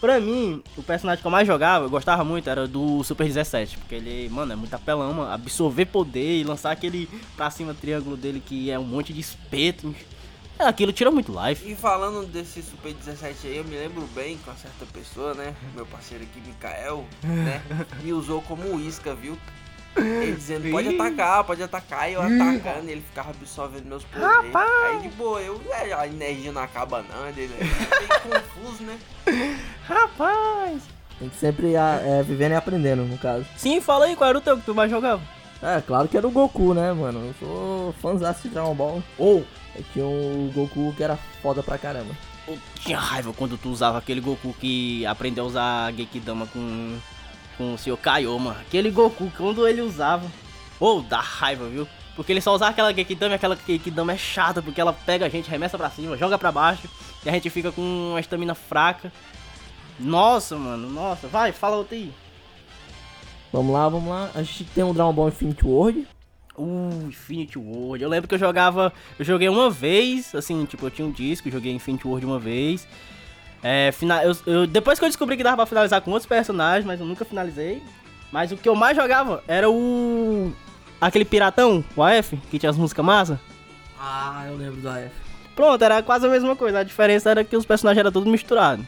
Pra 0.00 0.18
mim, 0.18 0.62
o 0.78 0.82
personagem 0.82 1.20
que 1.20 1.26
eu 1.26 1.30
mais 1.30 1.46
jogava, 1.46 1.84
eu 1.84 1.90
gostava 1.90 2.24
muito, 2.24 2.48
era 2.48 2.66
do 2.66 3.04
Super 3.04 3.26
17. 3.26 3.76
Porque 3.76 3.96
ele, 3.96 4.30
mano, 4.30 4.52
é 4.52 4.56
muito 4.56 4.72
apelão, 4.72 5.12
mano. 5.12 5.30
Absorver 5.30 5.84
poder 5.86 6.40
e 6.40 6.44
lançar 6.44 6.70
aquele 6.70 7.08
pra 7.36 7.50
cima 7.50 7.74
triângulo 7.74 8.16
dele 8.16 8.42
que 8.44 8.70
é 8.70 8.78
um 8.78 8.84
monte 8.84 9.12
de 9.12 9.20
espeto. 9.20 9.94
É, 10.58 10.64
aquilo 10.64 10.92
tira 10.92 11.10
muito 11.10 11.32
life. 11.32 11.70
E 11.70 11.74
falando 11.74 12.26
desse 12.26 12.62
Super 12.62 12.94
17 12.94 13.46
aí, 13.46 13.56
eu 13.58 13.64
me 13.64 13.76
lembro 13.76 14.06
bem 14.14 14.38
com 14.38 14.50
uma 14.50 14.56
certa 14.56 14.86
pessoa, 14.86 15.34
né? 15.34 15.54
Meu 15.74 15.84
parceiro 15.84 16.24
aqui, 16.24 16.40
Mikael, 16.46 17.04
né? 17.22 17.62
Me 18.02 18.12
usou 18.12 18.40
como 18.42 18.78
isca, 18.80 19.14
viu? 19.14 19.36
Ele 19.96 20.36
dizendo, 20.36 20.70
pode 20.70 20.88
atacar, 20.88 21.44
pode 21.44 21.62
atacar, 21.62 22.10
e 22.10 22.14
eu 22.14 22.22
atacando, 22.22 22.88
ele 22.88 23.00
ficava 23.00 23.30
absorvendo 23.30 23.86
meus 23.86 24.04
poderes. 24.04 24.54
Aí 24.54 25.00
de 25.00 25.08
boa, 25.10 25.40
eu, 25.40 25.60
é, 25.72 25.92
a 25.92 26.06
energia 26.06 26.52
não 26.52 26.62
acaba 26.62 27.02
não, 27.02 27.28
ele 27.28 27.44
é 27.44 27.58
meio 27.58 28.42
confuso, 28.42 28.84
né? 28.84 28.98
Rapaz! 29.90 30.82
Tem 31.18 31.28
que 31.28 31.36
sempre 31.36 31.74
é, 31.74 32.22
vivendo 32.22 32.52
e 32.52 32.54
aprendendo, 32.54 33.02
no 33.02 33.18
caso. 33.18 33.44
Sim, 33.56 33.80
fala 33.80 34.06
aí, 34.06 34.16
qual 34.16 34.30
era 34.30 34.38
o 34.38 34.40
teu 34.40 34.56
que 34.56 34.64
tu 34.64 34.74
mais 34.74 34.90
jogava? 34.90 35.20
É, 35.62 35.80
claro 35.82 36.08
que 36.08 36.16
era 36.16 36.26
o 36.26 36.30
Goku, 36.30 36.72
né, 36.72 36.92
mano? 36.92 37.26
Eu 37.26 37.34
sou 37.38 37.92
fãzão 38.00 38.34
de 38.40 38.48
Dragon 38.48 38.74
Ball. 38.74 39.02
Ou, 39.18 39.44
Eu 39.76 39.84
tinha 39.92 40.06
o 40.06 40.50
Goku 40.54 40.94
que 40.96 41.02
era 41.02 41.18
foda 41.42 41.62
pra 41.62 41.76
caramba. 41.76 42.14
eu 42.48 42.58
tinha 42.76 42.98
raiva 42.98 43.32
quando 43.34 43.58
tu 43.58 43.68
usava 43.68 43.98
aquele 43.98 44.20
Goku 44.20 44.54
que 44.58 45.04
aprendeu 45.04 45.44
a 45.44 45.46
usar 45.48 45.92
Gekidama 45.92 46.46
com, 46.46 46.96
com 47.58 47.74
o 47.74 47.78
seu 47.78 47.96
Kaiô, 47.96 48.38
mano. 48.38 48.58
Aquele 48.60 48.90
Goku, 48.90 49.30
quando 49.36 49.68
ele 49.68 49.82
usava. 49.82 50.26
Ou 50.78 51.02
dá 51.02 51.20
raiva, 51.20 51.66
viu? 51.66 51.86
Porque 52.16 52.32
ele 52.32 52.40
só 52.40 52.54
usava 52.54 52.70
aquela 52.70 52.94
Gekidama 52.94 53.34
e 53.34 53.36
aquela 53.36 53.58
Gekidama 53.66 54.12
é 54.12 54.16
chata, 54.16 54.62
porque 54.62 54.80
ela 54.80 54.92
pega 54.94 55.26
a 55.26 55.28
gente, 55.28 55.50
remessa 55.50 55.76
pra 55.76 55.90
cima, 55.90 56.16
joga 56.16 56.38
pra 56.38 56.50
baixo, 56.50 56.88
e 57.24 57.28
a 57.28 57.32
gente 57.32 57.50
fica 57.50 57.70
com 57.70 57.82
uma 57.82 58.20
estamina 58.20 58.54
fraca. 58.54 59.12
Nossa, 60.00 60.56
mano, 60.56 60.88
nossa. 60.88 61.28
Vai, 61.28 61.52
fala 61.52 61.76
outra 61.76 61.94
aí. 61.96 62.12
Vamos 63.52 63.72
lá, 63.72 63.88
vamos 63.88 64.08
lá. 64.08 64.30
A 64.34 64.42
gente 64.42 64.64
tem 64.64 64.84
o 64.84 64.92
Dragon 64.92 65.12
Ball 65.12 65.28
Infinite 65.28 65.64
World. 65.66 66.06
Uh, 66.56 67.06
Infinity 67.08 67.58
World. 67.58 68.02
Eu 68.02 68.08
lembro 68.08 68.28
que 68.28 68.34
eu 68.34 68.38
jogava. 68.38 68.92
Eu 69.18 69.24
joguei 69.24 69.48
uma 69.48 69.68
vez, 69.70 70.34
assim, 70.34 70.64
tipo, 70.64 70.86
eu 70.86 70.90
tinha 70.90 71.06
um 71.06 71.10
disco, 71.10 71.48
eu 71.48 71.52
joguei 71.52 71.72
Infinity 71.72 72.06
World 72.06 72.26
uma 72.26 72.38
vez. 72.38 72.86
É, 73.62 73.90
fina, 73.92 74.22
eu, 74.24 74.34
eu- 74.46 74.66
depois 74.66 74.98
que 74.98 75.04
eu 75.04 75.08
descobri 75.08 75.36
que 75.36 75.42
dava 75.42 75.56
pra 75.56 75.66
finalizar 75.66 76.00
com 76.00 76.10
outros 76.12 76.28
personagens, 76.28 76.84
mas 76.86 76.98
eu 77.00 77.06
nunca 77.06 77.24
finalizei. 77.24 77.82
Mas 78.32 78.52
o 78.52 78.56
que 78.56 78.68
eu 78.68 78.74
mais 78.76 78.96
jogava 78.96 79.42
era 79.48 79.68
o. 79.68 80.52
aquele 81.00 81.24
piratão, 81.24 81.84
o 81.96 82.02
AF, 82.02 82.36
que 82.50 82.58
tinha 82.58 82.70
as 82.70 82.76
músicas 82.76 83.04
massa. 83.04 83.40
Ah, 83.98 84.44
eu 84.48 84.56
lembro 84.56 84.80
do 84.80 84.88
AF. 84.88 85.10
Pronto, 85.56 85.82
era 85.84 86.02
quase 86.02 86.26
a 86.26 86.30
mesma 86.30 86.54
coisa. 86.56 86.78
A 86.78 86.82
diferença 86.84 87.30
era 87.30 87.44
que 87.44 87.56
os 87.56 87.66
personagens 87.66 87.98
eram 88.00 88.12
todos 88.12 88.30
misturados. 88.30 88.86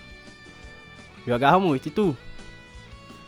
Jogava 1.27 1.59
muito. 1.61 1.87
E 1.89 1.91
tu? 1.91 2.17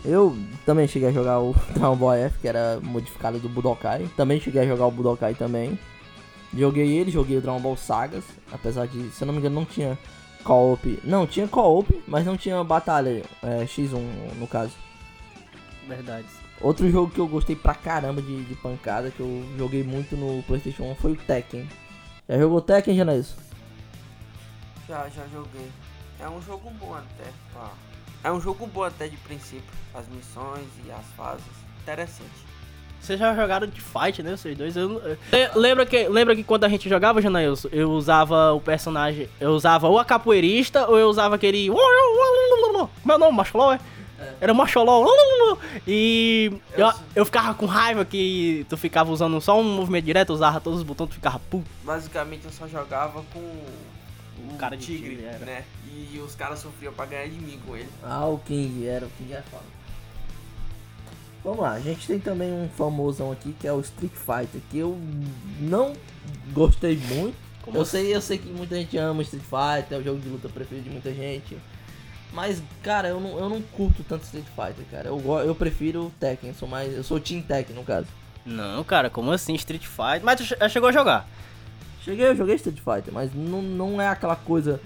Eu 0.04 0.36
também 0.66 0.86
cheguei 0.86 1.08
a 1.08 1.12
jogar 1.12 1.40
o 1.40 1.54
Dragon 1.74 1.96
Ball 1.96 2.14
F, 2.14 2.38
que 2.38 2.48
era 2.48 2.78
modificado 2.82 3.38
do 3.38 3.48
Budokai. 3.48 4.08
Também 4.16 4.40
cheguei 4.40 4.62
a 4.62 4.66
jogar 4.66 4.86
o 4.86 4.90
Budokai 4.90 5.34
também. 5.34 5.78
Joguei 6.56 6.98
ele, 6.98 7.10
joguei 7.10 7.38
o 7.38 7.40
Dragon 7.40 7.60
Ball 7.60 7.76
Sagas. 7.76 8.24
Apesar 8.52 8.86
de, 8.86 9.10
se 9.10 9.22
eu 9.22 9.26
não 9.26 9.32
me 9.32 9.40
engano, 9.40 9.54
não 9.54 9.64
tinha 9.64 9.98
co-op. 10.44 11.00
Não, 11.02 11.26
tinha 11.26 11.48
co-op, 11.48 12.02
mas 12.06 12.26
não 12.26 12.36
tinha 12.36 12.62
batalha 12.62 13.22
é, 13.42 13.64
X1 13.64 13.98
no 14.38 14.46
caso. 14.46 14.72
Verdade. 15.88 16.26
Outro 16.60 16.88
jogo 16.90 17.10
que 17.10 17.18
eu 17.18 17.26
gostei 17.26 17.56
pra 17.56 17.74
caramba 17.74 18.22
de, 18.22 18.44
de 18.44 18.54
pancada, 18.54 19.10
que 19.10 19.20
eu 19.20 19.44
joguei 19.58 19.82
muito 19.82 20.16
no 20.16 20.42
PlayStation 20.44 20.84
1, 20.92 20.94
foi 20.96 21.12
o 21.12 21.16
Tekken. 21.16 21.68
Já 22.28 22.38
jogou 22.38 22.60
Tekken, 22.60 22.96
Janais? 22.96 23.34
Já, 24.88 25.08
já 25.08 25.26
joguei. 25.32 25.68
É 26.20 26.28
um 26.28 26.40
jogo 26.42 26.70
bom 26.80 26.94
até. 26.94 27.30
É 28.22 28.32
um 28.32 28.40
jogo 28.40 28.66
bom 28.66 28.82
até 28.84 29.06
de 29.08 29.16
princípio. 29.18 29.62
As 29.94 30.08
missões 30.08 30.66
e 30.86 30.90
as 30.90 31.04
fases. 31.16 31.44
Interessante. 31.82 32.30
Vocês 33.00 33.18
já 33.20 33.34
jogaram 33.34 33.66
de 33.66 33.80
fight, 33.82 34.22
né? 34.22 34.34
Vocês 34.34 34.56
dois. 34.56 34.74
Eu, 34.76 34.98
eu- 35.02 35.18
lembra, 35.54 35.84
que, 35.84 36.08
lembra 36.08 36.34
que 36.34 36.42
quando 36.42 36.64
a 36.64 36.68
gente 36.70 36.88
jogava, 36.88 37.20
Janailson, 37.20 37.68
eu 37.70 37.90
usava 37.90 38.52
o 38.54 38.60
personagem. 38.62 39.28
Eu 39.38 39.50
usava 39.50 39.88
ou 39.88 39.98
a 39.98 40.04
capoeirista 40.06 40.88
ou 40.88 40.96
eu 40.98 41.08
usava 41.08 41.34
aquele. 41.34 41.68
Meu 43.04 43.18
nome, 43.18 43.36
Macholó, 43.36 43.74
é? 43.74 43.80
Era 44.40 44.54
Macholó. 44.54 45.06
E 45.86 46.50
eu, 46.76 46.90
eu 47.14 47.24
ficava 47.26 47.52
com 47.52 47.66
raiva 47.66 48.04
que 48.06 48.64
tu 48.70 48.76
ficava 48.78 49.10
usando 49.12 49.38
só 49.40 49.60
um 49.60 49.64
movimento 49.64 50.04
direto, 50.06 50.30
usava 50.32 50.60
todos 50.60 50.78
os 50.78 50.84
botões, 50.84 51.10
tu 51.10 51.14
ficava 51.16 51.38
puto. 51.50 51.66
Basicamente 51.82 52.46
eu 52.46 52.52
só 52.52 52.66
jogava 52.66 53.22
com 53.34 53.62
o 54.52 54.56
Cara 54.56 54.76
de 54.76 54.84
tigre, 54.86 55.10
tigre, 55.10 55.24
era. 55.24 55.38
né? 55.44 55.64
E 56.12 56.18
os 56.18 56.34
caras 56.34 56.58
sofriam 56.58 56.92
pra 56.92 57.06
ganhar 57.06 57.26
de 57.28 57.38
mim 57.38 57.58
com 57.66 57.76
ele. 57.76 57.88
Ah, 58.02 58.26
o 58.26 58.38
King, 58.38 58.86
era 58.86 59.06
o 59.06 59.10
King 59.10 59.32
é 59.32 59.42
foda. 59.42 59.64
Vamos 61.42 61.60
lá, 61.60 61.72
a 61.72 61.80
gente 61.80 62.06
tem 62.06 62.18
também 62.18 62.50
um 62.52 62.68
famosão 62.70 63.30
aqui 63.30 63.54
que 63.60 63.66
é 63.66 63.72
o 63.72 63.80
Street 63.80 64.12
Fighter, 64.12 64.60
que 64.70 64.78
eu 64.78 64.98
não 65.60 65.92
gostei 66.52 66.96
muito. 66.96 67.36
Como 67.62 67.76
eu 67.76 67.82
assim? 67.82 67.90
sei, 67.98 68.14
eu 68.14 68.20
sei 68.20 68.38
que 68.38 68.48
muita 68.48 68.76
gente 68.76 68.96
ama 68.96 69.22
Street 69.22 69.44
Fighter, 69.44 69.98
é 69.98 70.00
o 70.00 70.04
jogo 70.04 70.20
de 70.20 70.28
luta 70.28 70.48
preferido 70.48 70.84
de 70.84 70.90
muita 70.90 71.12
gente. 71.12 71.58
Mas, 72.32 72.62
cara, 72.82 73.08
eu 73.08 73.20
não, 73.20 73.38
eu 73.38 73.48
não 73.48 73.60
curto 73.62 74.02
tanto 74.02 74.24
Street 74.24 74.46
Fighter, 74.46 74.84
cara. 74.90 75.08
Eu, 75.08 75.20
eu 75.46 75.54
prefiro 75.54 76.10
Tekken, 76.18 76.52
sou 76.54 76.66
mais, 76.66 76.92
eu 76.94 77.04
sou 77.04 77.20
Team 77.20 77.42
Tekken 77.42 77.76
no 77.76 77.84
caso. 77.84 78.08
Não, 78.44 78.82
cara, 78.82 79.08
como 79.08 79.30
assim? 79.30 79.54
Street 79.54 79.84
Fighter. 79.86 80.22
Mas 80.24 80.40
tu 80.40 80.68
chegou 80.70 80.88
a 80.88 80.92
jogar. 80.92 81.28
Cheguei, 82.04 82.26
eu 82.28 82.36
joguei 82.36 82.54
Street 82.56 82.78
Fighter, 82.78 83.12
mas 83.12 83.30
não, 83.34 83.62
não 83.62 84.00
é 84.00 84.08
aquela 84.08 84.36
coisa 84.36 84.80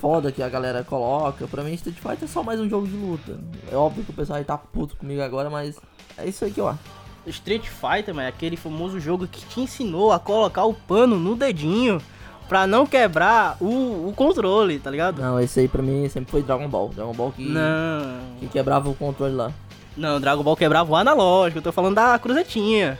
foda 0.00 0.30
que 0.30 0.42
a 0.42 0.48
galera 0.48 0.84
coloca. 0.84 1.46
Pra 1.48 1.62
mim, 1.62 1.72
Street 1.74 1.96
Fighter 1.96 2.24
é 2.24 2.26
só 2.26 2.42
mais 2.42 2.60
um 2.60 2.68
jogo 2.68 2.86
de 2.86 2.94
luta. 2.96 3.38
É 3.70 3.74
óbvio 3.74 4.04
que 4.04 4.10
o 4.10 4.14
pessoal 4.14 4.38
aí 4.38 4.44
tá 4.44 4.56
puto 4.56 4.96
comigo 4.96 5.22
agora, 5.22 5.50
mas 5.50 5.76
é 6.16 6.26
isso 6.26 6.44
aí 6.44 6.50
que 6.52 6.60
eu 6.60 6.68
acho. 6.68 6.78
Street 7.26 7.64
Fighter, 7.66 8.14
mano, 8.14 8.26
é 8.26 8.28
aquele 8.28 8.56
famoso 8.56 9.00
jogo 9.00 9.26
que 9.26 9.44
te 9.46 9.60
ensinou 9.60 10.12
a 10.12 10.20
colocar 10.20 10.64
o 10.64 10.72
pano 10.74 11.18
no 11.18 11.34
dedinho. 11.34 12.00
pra 12.48 12.64
não 12.64 12.86
quebrar 12.86 13.56
o, 13.60 14.08
o 14.08 14.12
controle, 14.14 14.78
tá 14.78 14.88
ligado? 14.88 15.20
Não, 15.20 15.40
esse 15.40 15.58
aí 15.58 15.66
pra 15.66 15.82
mim 15.82 16.08
sempre 16.08 16.30
foi 16.30 16.42
Dragon 16.44 16.68
Ball. 16.68 16.90
Dragon 16.90 17.12
Ball 17.12 17.32
que, 17.32 17.48
Não. 17.48 18.20
que 18.38 18.46
quebrava 18.46 18.88
o 18.88 18.94
controle 18.94 19.34
lá. 19.34 19.50
Não, 19.96 20.20
Dragon 20.20 20.44
Ball 20.44 20.56
quebrava 20.56 20.92
o 20.92 20.94
analógico. 20.94 21.58
Eu 21.58 21.62
tô 21.62 21.72
falando 21.72 21.96
da 21.96 22.16
cruzetinha. 22.20 22.96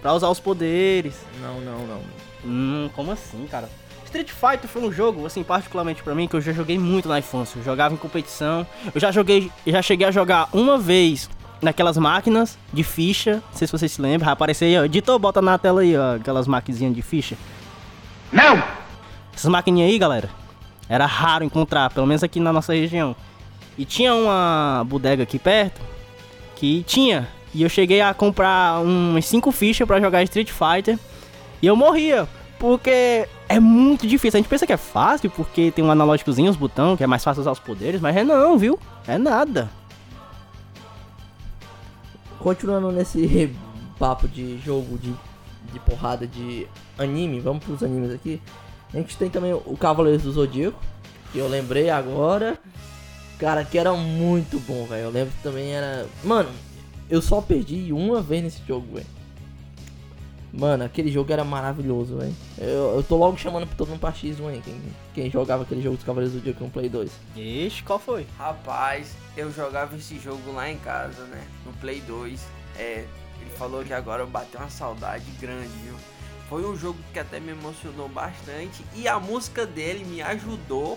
Pra 0.00 0.12
usar 0.12 0.28
os 0.28 0.38
poderes. 0.38 1.16
Não, 1.42 1.60
não, 1.62 1.84
não. 1.86 2.00
Hum, 2.44 2.90
como 2.94 3.12
assim, 3.12 3.46
cara? 3.50 3.68
Street 4.04 4.30
Fighter 4.30 4.68
foi 4.68 4.82
um 4.82 4.92
jogo, 4.92 5.26
assim, 5.26 5.42
particularmente 5.42 6.02
pra 6.02 6.14
mim, 6.14 6.28
que 6.28 6.36
eu 6.36 6.40
já 6.40 6.52
joguei 6.52 6.78
muito 6.78 7.08
na 7.08 7.18
infância. 7.18 7.58
Eu 7.58 7.64
jogava 7.64 7.94
em 7.94 7.96
competição. 7.96 8.66
Eu 8.94 9.00
já 9.00 9.10
joguei, 9.10 9.50
já 9.66 9.82
cheguei 9.82 10.06
a 10.06 10.10
jogar 10.10 10.48
uma 10.52 10.78
vez 10.78 11.28
naquelas 11.60 11.96
máquinas 11.96 12.56
de 12.72 12.84
ficha. 12.84 13.42
Não 13.50 13.58
sei 13.58 13.66
se 13.66 13.72
vocês 13.72 13.90
se 13.90 14.00
lembram. 14.00 14.26
Vai 14.26 14.32
aparecer 14.32 14.66
aí, 14.66 14.78
ó. 14.78 14.84
Editor, 14.84 15.18
bota 15.18 15.42
na 15.42 15.58
tela 15.58 15.80
aí, 15.80 15.96
ó. 15.96 16.16
Aquelas 16.16 16.46
maquininhas 16.46 16.94
de 16.94 17.02
ficha. 17.02 17.36
Não! 18.32 18.62
Essas 19.34 19.50
maquininhas 19.50 19.90
aí, 19.90 19.98
galera, 19.98 20.30
era 20.88 21.06
raro 21.06 21.44
encontrar, 21.44 21.90
pelo 21.90 22.06
menos 22.06 22.22
aqui 22.22 22.38
na 22.38 22.52
nossa 22.52 22.72
região. 22.72 23.16
E 23.76 23.84
tinha 23.84 24.14
uma 24.14 24.84
bodega 24.86 25.24
aqui 25.24 25.38
perto 25.38 25.80
que 26.54 26.84
tinha. 26.86 27.28
E 27.52 27.62
eu 27.62 27.68
cheguei 27.68 28.00
a 28.00 28.14
comprar 28.14 28.80
umas 28.80 29.24
5 29.26 29.50
fichas 29.50 29.86
pra 29.86 30.00
jogar 30.00 30.22
Street 30.22 30.50
Fighter. 30.50 30.98
E 31.60 31.66
eu 31.66 31.76
morria. 31.76 32.28
Porque 32.58 33.28
é 33.48 33.60
muito 33.60 34.06
difícil. 34.06 34.38
A 34.38 34.40
gente 34.40 34.48
pensa 34.48 34.66
que 34.66 34.72
é 34.72 34.76
fácil, 34.76 35.30
porque 35.30 35.70
tem 35.70 35.84
um 35.84 35.90
analógicozinho, 35.90 36.50
os 36.50 36.56
botões, 36.56 36.96
que 36.96 37.04
é 37.04 37.06
mais 37.06 37.22
fácil 37.22 37.40
usar 37.40 37.52
os 37.52 37.58
poderes. 37.58 38.00
Mas 38.00 38.16
é 38.16 38.24
não, 38.24 38.56
viu? 38.56 38.78
É 39.06 39.18
nada. 39.18 39.70
Continuando 42.38 42.90
nesse 42.92 43.54
papo 43.98 44.28
de 44.28 44.58
jogo 44.58 44.98
de, 44.98 45.12
de 45.72 45.80
porrada 45.80 46.26
de 46.26 46.66
anime, 46.98 47.40
vamos 47.40 47.64
pros 47.64 47.82
animes 47.82 48.10
aqui. 48.12 48.40
A 48.92 48.96
gente 48.98 49.16
tem 49.16 49.28
também 49.28 49.52
o 49.52 49.76
Cavaleiros 49.76 50.22
do 50.22 50.32
Zodíaco, 50.32 50.80
que 51.32 51.38
eu 51.38 51.48
lembrei 51.48 51.90
agora. 51.90 52.58
Cara, 53.38 53.64
que 53.64 53.76
era 53.76 53.92
muito 53.92 54.58
bom, 54.60 54.86
velho. 54.86 55.04
Eu 55.04 55.10
lembro 55.10 55.34
que 55.34 55.42
também 55.42 55.74
era. 55.74 56.06
Mano, 56.22 56.48
eu 57.10 57.20
só 57.20 57.40
perdi 57.40 57.92
uma 57.92 58.22
vez 58.22 58.42
nesse 58.44 58.62
jogo, 58.66 58.94
velho. 58.94 59.06
Mano, 60.56 60.84
aquele 60.84 61.10
jogo 61.10 61.32
era 61.32 61.42
maravilhoso, 61.42 62.16
velho. 62.16 62.34
Eu, 62.56 62.96
eu 62.96 63.02
tô 63.02 63.16
logo 63.16 63.36
chamando 63.36 63.66
pra 63.66 63.76
todo 63.76 63.88
mundo 63.88 63.98
pra 63.98 64.12
X1 64.12 64.48
aí. 64.48 64.62
Quem, 64.62 64.80
quem 65.12 65.30
jogava 65.30 65.64
aquele 65.64 65.82
jogo 65.82 65.96
dos 65.96 66.04
Cavaleiros 66.04 66.32
do 66.32 66.38
Zodíaco 66.38 66.62
no 66.62 66.70
Play 66.70 66.88
2. 66.88 67.10
Ixi, 67.34 67.82
qual 67.82 67.98
foi? 67.98 68.24
Rapaz, 68.38 69.16
eu 69.36 69.50
jogava 69.52 69.96
esse 69.96 70.16
jogo 70.20 70.52
lá 70.52 70.70
em 70.70 70.78
casa, 70.78 71.24
né? 71.24 71.44
No 71.66 71.72
Play 71.74 72.00
2. 72.02 72.40
É, 72.78 73.04
ele 73.40 73.50
falou 73.56 73.82
que 73.82 73.92
agora 73.92 74.24
bateu 74.26 74.60
uma 74.60 74.70
saudade 74.70 75.24
grande, 75.40 75.72
viu? 75.82 75.96
Foi 76.48 76.64
um 76.64 76.76
jogo 76.76 76.98
que 77.12 77.18
até 77.18 77.40
me 77.40 77.50
emocionou 77.50 78.08
bastante 78.08 78.84
e 78.94 79.08
a 79.08 79.18
música 79.18 79.66
dele 79.66 80.04
me 80.04 80.22
ajudou 80.22 80.96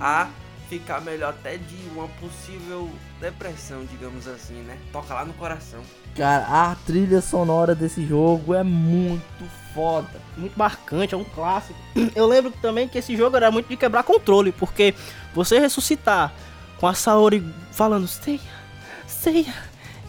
a 0.00 0.30
ficar 0.68 1.00
melhor 1.00 1.30
até 1.30 1.56
de 1.56 1.76
uma 1.94 2.08
possível 2.08 2.90
depressão, 3.20 3.84
digamos 3.84 4.26
assim, 4.26 4.54
né? 4.62 4.78
Toca 4.92 5.14
lá 5.14 5.24
no 5.24 5.32
coração. 5.34 5.80
Cara, 6.16 6.46
a 6.46 6.74
trilha 6.86 7.20
sonora 7.20 7.74
desse 7.74 8.06
jogo 8.06 8.54
é 8.54 8.62
muito 8.62 9.44
foda. 9.74 10.08
muito 10.36 10.56
marcante, 10.56 11.14
é 11.14 11.16
um 11.16 11.24
clássico. 11.24 11.78
Eu 12.14 12.26
lembro 12.26 12.52
também 12.62 12.88
que 12.88 12.98
esse 12.98 13.16
jogo 13.16 13.36
era 13.36 13.50
muito 13.50 13.68
de 13.68 13.76
quebrar 13.76 14.02
controle, 14.04 14.52
porque 14.52 14.94
você 15.34 15.58
ressuscitar 15.58 16.32
com 16.78 16.86
a 16.86 16.94
Saori 16.94 17.44
falando 17.72 18.06
Seiya, 18.06 18.40
Seiya, 19.06 19.54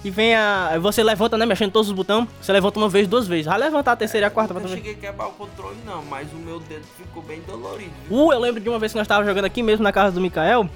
e 0.05 0.11
vem 0.11 0.35
a. 0.35 0.77
Você 0.79 1.01
levanta, 1.03 1.35
né? 1.35 1.47
Mexendo 1.47 1.71
todos 1.71 1.89
os 1.89 1.95
botões, 1.95 2.27
você 2.39 2.53
levanta 2.53 2.77
uma 2.77 2.87
vez, 2.87 3.07
duas 3.07 3.27
vezes. 3.27 3.47
Vai 3.47 3.57
levantar 3.57 3.93
a 3.93 3.95
terceira 3.95 4.27
e 4.27 4.29
a 4.29 4.29
quarta 4.29 4.53
Eu 4.53 4.59
pra 4.59 4.69
ver. 4.69 4.75
cheguei 4.75 4.93
a 4.93 4.95
quebrar 4.97 5.27
o 5.27 5.31
controle 5.31 5.77
não, 5.83 6.05
mas 6.05 6.31
o 6.31 6.35
meu 6.35 6.59
dedo 6.59 6.85
ficou 6.95 7.23
bem 7.23 7.41
dolorido. 7.41 7.89
viu? 8.07 8.15
Uh, 8.15 8.31
eu 8.31 8.39
lembro 8.39 8.61
de 8.61 8.69
uma 8.69 8.77
vez 8.77 8.91
que 8.91 8.97
nós 8.99 9.05
estávamos 9.05 9.27
jogando 9.27 9.45
aqui 9.45 9.63
mesmo 9.63 9.83
na 9.83 9.91
casa 9.91 10.11
do 10.13 10.21
Mikael. 10.21 10.69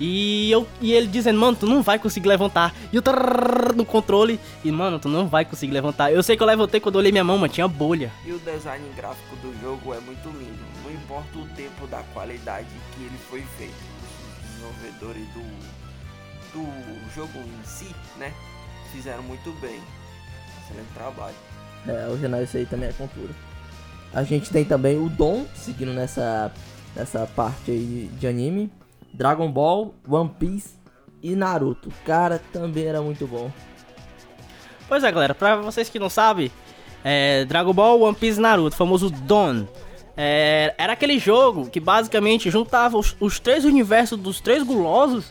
E, 0.00 0.50
eu, 0.50 0.66
e 0.80 0.92
ele 0.92 1.06
dizendo, 1.06 1.38
mano, 1.38 1.56
tu 1.58 1.66
não 1.66 1.82
vai 1.82 1.98
conseguir 1.98 2.28
levantar. 2.28 2.74
E 2.90 2.96
eu 2.96 3.02
trrr 3.02 3.74
no 3.76 3.84
controle. 3.84 4.40
E, 4.64 4.72
mano, 4.72 4.98
tu 4.98 5.08
não 5.08 5.26
vai 5.28 5.44
conseguir 5.44 5.72
levantar. 5.72 6.10
Eu 6.10 6.22
sei 6.22 6.34
que 6.34 6.42
eu 6.42 6.46
levantei 6.46 6.80
quando 6.80 6.94
eu 6.94 7.00
olhei 7.00 7.12
minha 7.12 7.24
mão, 7.24 7.36
mas 7.36 7.52
tinha 7.52 7.68
bolha. 7.68 8.10
E 8.24 8.32
o 8.32 8.38
design 8.38 8.84
gráfico 8.96 9.36
do 9.36 9.54
jogo 9.60 9.92
é 9.92 10.00
muito 10.00 10.28
lindo. 10.28 10.64
Não 10.82 10.90
importa 10.92 11.38
o 11.38 11.46
tempo 11.54 11.86
da 11.86 12.02
qualidade 12.14 12.68
que 12.94 13.02
ele 13.04 13.18
foi 13.28 13.42
feito. 13.58 13.74
Os 13.74 14.50
desenvolvedores 14.50 15.26
do, 15.34 15.42
do 16.56 17.14
jogo 17.14 17.38
em 17.38 17.64
si, 17.64 17.94
né? 18.18 18.32
Fizeram 18.92 19.22
muito 19.22 19.52
bem. 19.60 19.78
Excelente 20.64 20.88
trabalho. 20.94 21.34
É, 21.86 22.08
o 22.08 22.18
Genai, 22.18 22.44
isso 22.44 22.56
aí 22.56 22.64
também 22.66 22.88
é 22.88 22.92
cultura. 22.92 23.32
A 24.12 24.22
gente 24.22 24.50
tem 24.50 24.64
também 24.64 24.98
o 24.98 25.08
Dom, 25.08 25.44
seguindo 25.54 25.92
nessa, 25.92 26.50
nessa 26.94 27.26
parte 27.26 27.70
aí 27.70 28.10
de 28.18 28.26
anime. 28.26 28.72
Dragon 29.12 29.50
Ball, 29.50 29.94
One 30.08 30.30
Piece 30.38 30.74
e 31.22 31.36
Naruto. 31.36 31.92
Cara, 32.04 32.40
também 32.52 32.86
era 32.86 33.02
muito 33.02 33.26
bom. 33.26 33.50
Pois 34.88 35.04
é, 35.04 35.12
galera, 35.12 35.34
pra 35.34 35.56
vocês 35.56 35.88
que 35.88 35.98
não 35.98 36.08
sabem, 36.08 36.50
é, 37.04 37.44
Dragon 37.44 37.72
Ball, 37.72 38.00
One 38.00 38.16
Piece 38.16 38.38
e 38.38 38.42
Naruto, 38.42 38.74
o 38.74 38.78
famoso 38.78 39.10
Don. 39.10 39.66
É, 40.16 40.74
era 40.78 40.94
aquele 40.94 41.18
jogo 41.18 41.68
que 41.68 41.78
basicamente 41.78 42.50
juntava 42.50 42.96
os, 42.96 43.14
os 43.20 43.38
três 43.38 43.64
universos 43.66 44.18
dos 44.18 44.40
três 44.40 44.62
gulosos 44.62 45.28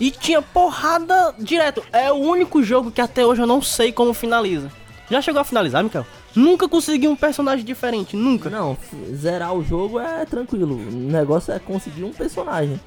e 0.00 0.10
tinha 0.10 0.42
porrada 0.42 1.34
direto. 1.38 1.82
É 1.92 2.12
o 2.12 2.16
único 2.16 2.62
jogo 2.62 2.90
que 2.90 3.00
até 3.00 3.24
hoje 3.24 3.42
eu 3.42 3.46
não 3.46 3.62
sei 3.62 3.92
como 3.92 4.14
finaliza. 4.14 4.70
Já 5.10 5.20
chegou 5.20 5.40
a 5.40 5.44
finalizar, 5.44 5.84
Mikael? 5.84 6.06
Nunca 6.34 6.68
consegui 6.68 7.06
um 7.06 7.14
personagem 7.14 7.64
diferente, 7.64 8.16
nunca. 8.16 8.50
Não, 8.50 8.76
zerar 9.14 9.54
o 9.54 9.62
jogo 9.62 10.00
é 10.00 10.24
tranquilo. 10.24 10.76
O 10.76 10.90
negócio 10.90 11.52
é 11.52 11.58
conseguir 11.58 12.04
um 12.04 12.12
personagem. 12.12 12.80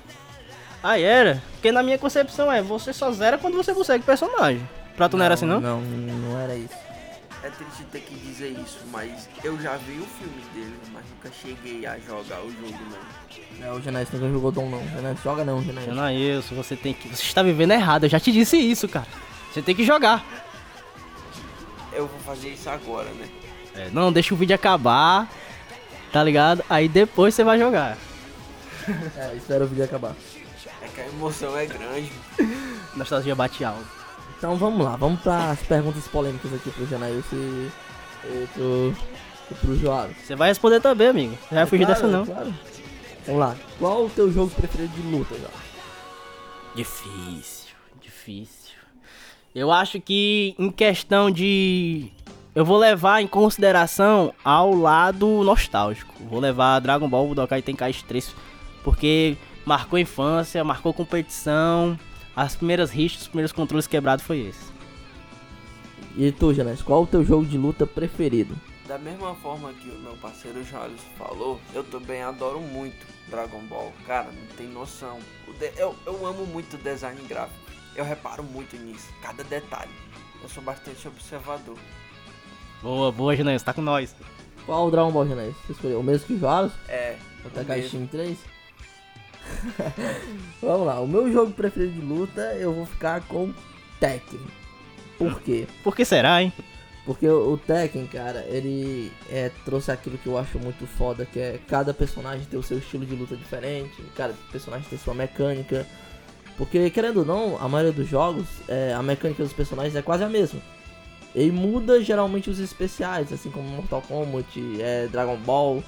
Ah, 0.83 0.99
era? 0.99 1.41
Porque 1.53 1.71
na 1.71 1.81
minha 1.81 1.97
concepção 1.97 2.51
é, 2.51 2.61
você 2.61 2.91
só 2.91 3.11
zera 3.11 3.37
quando 3.37 3.55
você 3.55 3.73
consegue 3.73 4.03
personagem. 4.03 4.67
Pra 4.95 5.07
tu 5.07 5.15
não, 5.15 5.25
era 5.25 5.35
assim, 5.35 5.45
não? 5.45 5.61
Não, 5.61 5.81
não 5.81 6.39
era 6.39 6.55
isso. 6.55 6.86
É 7.47 7.49
triste 7.49 7.85
ter 7.93 8.01
que 8.01 8.13
dizer 8.13 8.49
isso, 8.49 8.79
mas 8.91 9.29
eu 9.41 9.57
já 9.61 9.77
vi 9.77 9.99
o 9.99 10.05
filme 10.05 10.43
dele, 10.53 10.77
mas 10.91 11.01
nunca 11.09 11.31
cheguei 11.41 11.85
a 11.85 11.97
jogar 11.97 12.41
o 12.41 12.51
jogo 12.51 12.77
não. 12.91 13.65
É, 13.65 13.71
o 13.71 13.81
Genais 13.81 14.11
nunca 14.11 14.29
jogou 14.29 14.51
Dom, 14.51 14.69
não. 14.69 14.85
Genais 14.89 15.17
joga 15.23 15.45
não, 15.45 15.63
Genais. 15.63 15.87
Não 15.87 16.03
é 16.03 16.13
isso, 16.13 16.53
você 16.53 16.75
tem 16.75 16.93
que. 16.93 17.07
Você 17.07 17.23
está 17.23 17.41
vivendo 17.41 17.71
errado, 17.71 18.03
eu 18.03 18.09
já 18.09 18.19
te 18.19 18.33
disse 18.33 18.57
isso, 18.57 18.89
cara. 18.89 19.07
Você 19.49 19.61
tem 19.61 19.73
que 19.73 19.85
jogar. 19.85 20.25
Eu 21.93 22.07
vou 22.07 22.19
fazer 22.19 22.49
isso 22.49 22.69
agora, 22.69 23.09
né? 23.11 23.29
É, 23.75 23.89
não, 23.93 24.11
deixa 24.11 24.33
o 24.33 24.37
vídeo 24.37 24.53
acabar, 24.53 25.31
tá 26.11 26.21
ligado? 26.21 26.61
Aí 26.69 26.89
depois 26.89 27.33
você 27.33 27.45
vai 27.45 27.57
jogar. 27.57 27.97
É, 29.15 29.35
espera 29.37 29.63
o 29.63 29.67
vídeo 29.67 29.85
acabar. 29.85 30.13
É 30.81 30.87
que 30.89 30.99
a 30.99 31.07
emoção 31.07 31.57
é 31.57 31.65
grande. 31.65 32.11
Nostalgia 32.93 33.33
bate 33.33 33.63
alto. 33.63 33.96
Então 34.37 34.55
vamos 34.55 34.85
lá, 34.85 34.95
vamos 34.95 35.19
para 35.21 35.51
as 35.51 35.59
perguntas 35.61 36.07
polêmicas 36.07 36.53
aqui 36.53 36.69
pro 36.69 36.85
Janaíus 36.85 37.25
e, 37.33 37.35
e 38.25 38.47
pro, 38.53 38.95
e 39.51 39.55
pro. 39.55 39.75
Você 40.23 40.35
vai 40.35 40.49
responder 40.49 40.79
também, 40.79 41.07
amigo. 41.07 41.37
Não 41.51 41.57
vai 41.57 41.65
fugir 41.65 41.85
Claro, 41.85 42.01
dessa 42.01 42.11
não. 42.15 42.25
Claro. 42.25 42.53
Vamos 43.25 43.41
lá, 43.41 43.55
qual 43.79 44.05
o 44.05 44.09
teu 44.09 44.31
jogo 44.31 44.51
preferido 44.51 44.93
de 44.93 45.01
luta, 45.01 45.35
Joab? 45.35 45.53
Difícil, 46.75 47.75
difícil. 47.99 48.75
Eu 49.55 49.71
acho 49.71 49.99
que 49.99 50.53
em 50.59 50.69
questão 50.69 51.31
de. 51.31 52.11
Eu 52.53 52.63
vou 52.63 52.77
levar 52.77 53.21
em 53.21 53.27
consideração 53.27 54.33
ao 54.43 54.73
lado 54.73 55.43
nostálgico. 55.43 56.13
Vou 56.29 56.39
levar 56.39 56.79
Dragon 56.79 57.09
Ball 57.09 57.27
Budokai 57.27 57.61
Tenkaichi 57.61 58.03
3 58.03 58.35
porque 58.83 59.35
marcou 59.65 59.97
infância, 59.97 60.63
marcou 60.63 60.93
competição. 60.93 61.97
As 62.37 62.55
primeiras 62.55 62.91
rixas, 62.91 63.21
os 63.21 63.27
primeiros 63.27 63.51
controles 63.51 63.87
quebrados 63.87 64.23
foi 64.23 64.41
esse. 64.41 64.71
E 66.15 66.31
tu, 66.31 66.53
Janais, 66.53 66.83
qual 66.83 67.01
o 67.01 67.07
teu 67.07 67.25
jogo 67.25 67.43
de 67.43 67.57
luta 67.57 67.87
preferido? 67.87 68.55
Da 68.87 68.99
mesma 68.99 69.33
forma 69.33 69.73
que 69.73 69.89
o 69.89 69.97
meu 69.97 70.15
parceiro 70.17 70.63
Jales 70.63 71.01
falou, 71.17 71.59
eu 71.73 71.83
também 71.83 72.21
adoro 72.21 72.61
muito 72.61 73.07
Dragon 73.27 73.59
Ball. 73.61 73.91
Cara, 74.05 74.29
não 74.31 74.55
tem 74.55 74.67
noção. 74.67 75.17
O 75.47 75.53
eu, 75.77 75.95
eu 76.05 76.27
amo 76.27 76.45
muito 76.45 76.75
o 76.75 76.77
design 76.77 77.19
gráfico. 77.27 77.59
Eu 77.95 78.05
reparo 78.05 78.43
muito 78.43 78.77
nisso, 78.77 79.07
cada 79.19 79.43
detalhe. 79.43 79.89
Eu 80.43 80.47
sou 80.47 80.61
bastante 80.61 81.07
observador. 81.07 81.77
Boa, 82.83 83.11
boa, 83.11 83.35
Janaíus, 83.35 83.63
tá 83.63 83.73
com 83.73 83.81
nós. 83.81 84.15
Qual 84.63 84.87
o 84.87 84.91
Dragon 84.91 85.11
Ball, 85.11 85.27
Janais? 85.27 85.55
Você 85.65 85.71
escolheu 85.71 86.01
o 86.01 86.03
mesmo 86.03 86.27
que 86.27 86.33
o? 86.35 86.71
É, 86.87 87.17
O 87.43 87.47
o 87.47 87.49
Tenkaichi 87.49 87.95
mesmo. 87.97 88.07
Team 88.09 88.25
3? 88.25 88.37
Vamos 90.61 90.87
lá, 90.87 90.99
o 90.99 91.07
meu 91.07 91.31
jogo 91.31 91.51
preferido 91.51 91.93
de 91.93 92.01
luta 92.01 92.41
eu 92.55 92.73
vou 92.73 92.85
ficar 92.85 93.21
com 93.21 93.53
Tekken. 93.99 94.39
Por 95.17 95.41
quê? 95.41 95.67
Por 95.83 95.95
que 95.95 96.05
será, 96.05 96.41
hein? 96.41 96.53
Porque 97.05 97.27
o 97.27 97.57
Tekken, 97.57 98.05
cara, 98.05 98.45
ele 98.49 99.11
é, 99.29 99.49
trouxe 99.63 99.89
aquilo 99.91 100.17
que 100.17 100.27
eu 100.27 100.37
acho 100.37 100.59
muito 100.59 100.85
foda, 100.85 101.25
que 101.25 101.39
é 101.39 101.57
cada 101.65 101.93
personagem 101.93 102.45
ter 102.45 102.57
o 102.57 102.63
seu 102.63 102.77
estilo 102.79 103.05
de 103.05 103.15
luta 103.15 103.35
diferente, 103.35 104.03
cada 104.13 104.33
personagem 104.51 104.85
tem 104.89 104.99
sua 104.99 105.13
mecânica. 105.13 105.87
Porque, 106.57 106.89
querendo 106.89 107.19
ou 107.19 107.25
não, 107.25 107.57
a 107.61 107.69
maioria 107.69 107.93
dos 107.93 108.09
jogos, 108.09 108.45
é, 108.67 108.93
a 108.93 109.01
mecânica 109.01 109.41
dos 109.41 109.53
personagens 109.53 109.95
é 109.95 110.01
quase 110.01 110.23
a 110.23 110.29
mesma. 110.29 110.59
E 111.33 111.49
muda 111.49 112.03
geralmente 112.03 112.49
os 112.49 112.59
especiais, 112.59 113.31
assim 113.31 113.51
como 113.51 113.69
Mortal 113.69 114.01
Kombat, 114.01 114.59
é, 114.81 115.07
Dragon 115.07 115.37
Ball. 115.37 115.81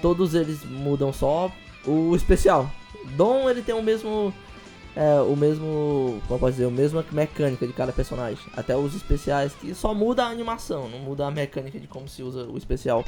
todos 0.00 0.34
eles 0.34 0.64
mudam 0.64 1.12
só 1.12 1.52
o 1.84 2.16
especial. 2.16 2.70
Dom 3.16 3.48
ele 3.48 3.62
tem 3.62 3.74
o 3.74 3.82
mesmo 3.82 4.32
é, 4.96 5.20
o 5.20 5.34
mesmo, 5.34 6.22
como 6.28 6.38
posso 6.38 6.52
dizer, 6.52 6.66
a 6.66 6.70
mesma 6.70 7.04
mecânica 7.10 7.66
de 7.66 7.72
cada 7.72 7.92
personagem. 7.92 8.38
Até 8.56 8.76
os 8.76 8.94
especiais 8.94 9.52
que 9.54 9.74
só 9.74 9.92
muda 9.92 10.24
a 10.24 10.28
animação, 10.28 10.88
não 10.88 11.00
muda 11.00 11.26
a 11.26 11.30
mecânica 11.30 11.78
de 11.80 11.86
como 11.86 12.08
se 12.08 12.22
usa 12.22 12.44
o 12.44 12.56
especial. 12.56 13.04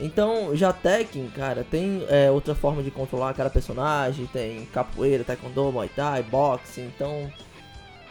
Então, 0.00 0.56
já 0.56 0.72
Tekken, 0.72 1.28
cara, 1.28 1.64
tem 1.68 2.04
é, 2.08 2.28
outra 2.28 2.54
forma 2.54 2.82
de 2.82 2.90
controlar 2.90 3.32
cada 3.34 3.48
personagem, 3.48 4.26
tem 4.26 4.66
capoeira, 4.66 5.22
taekwondo, 5.22 5.70
muay 5.70 5.88
thai, 5.88 6.24
boxe, 6.24 6.80
então 6.80 7.30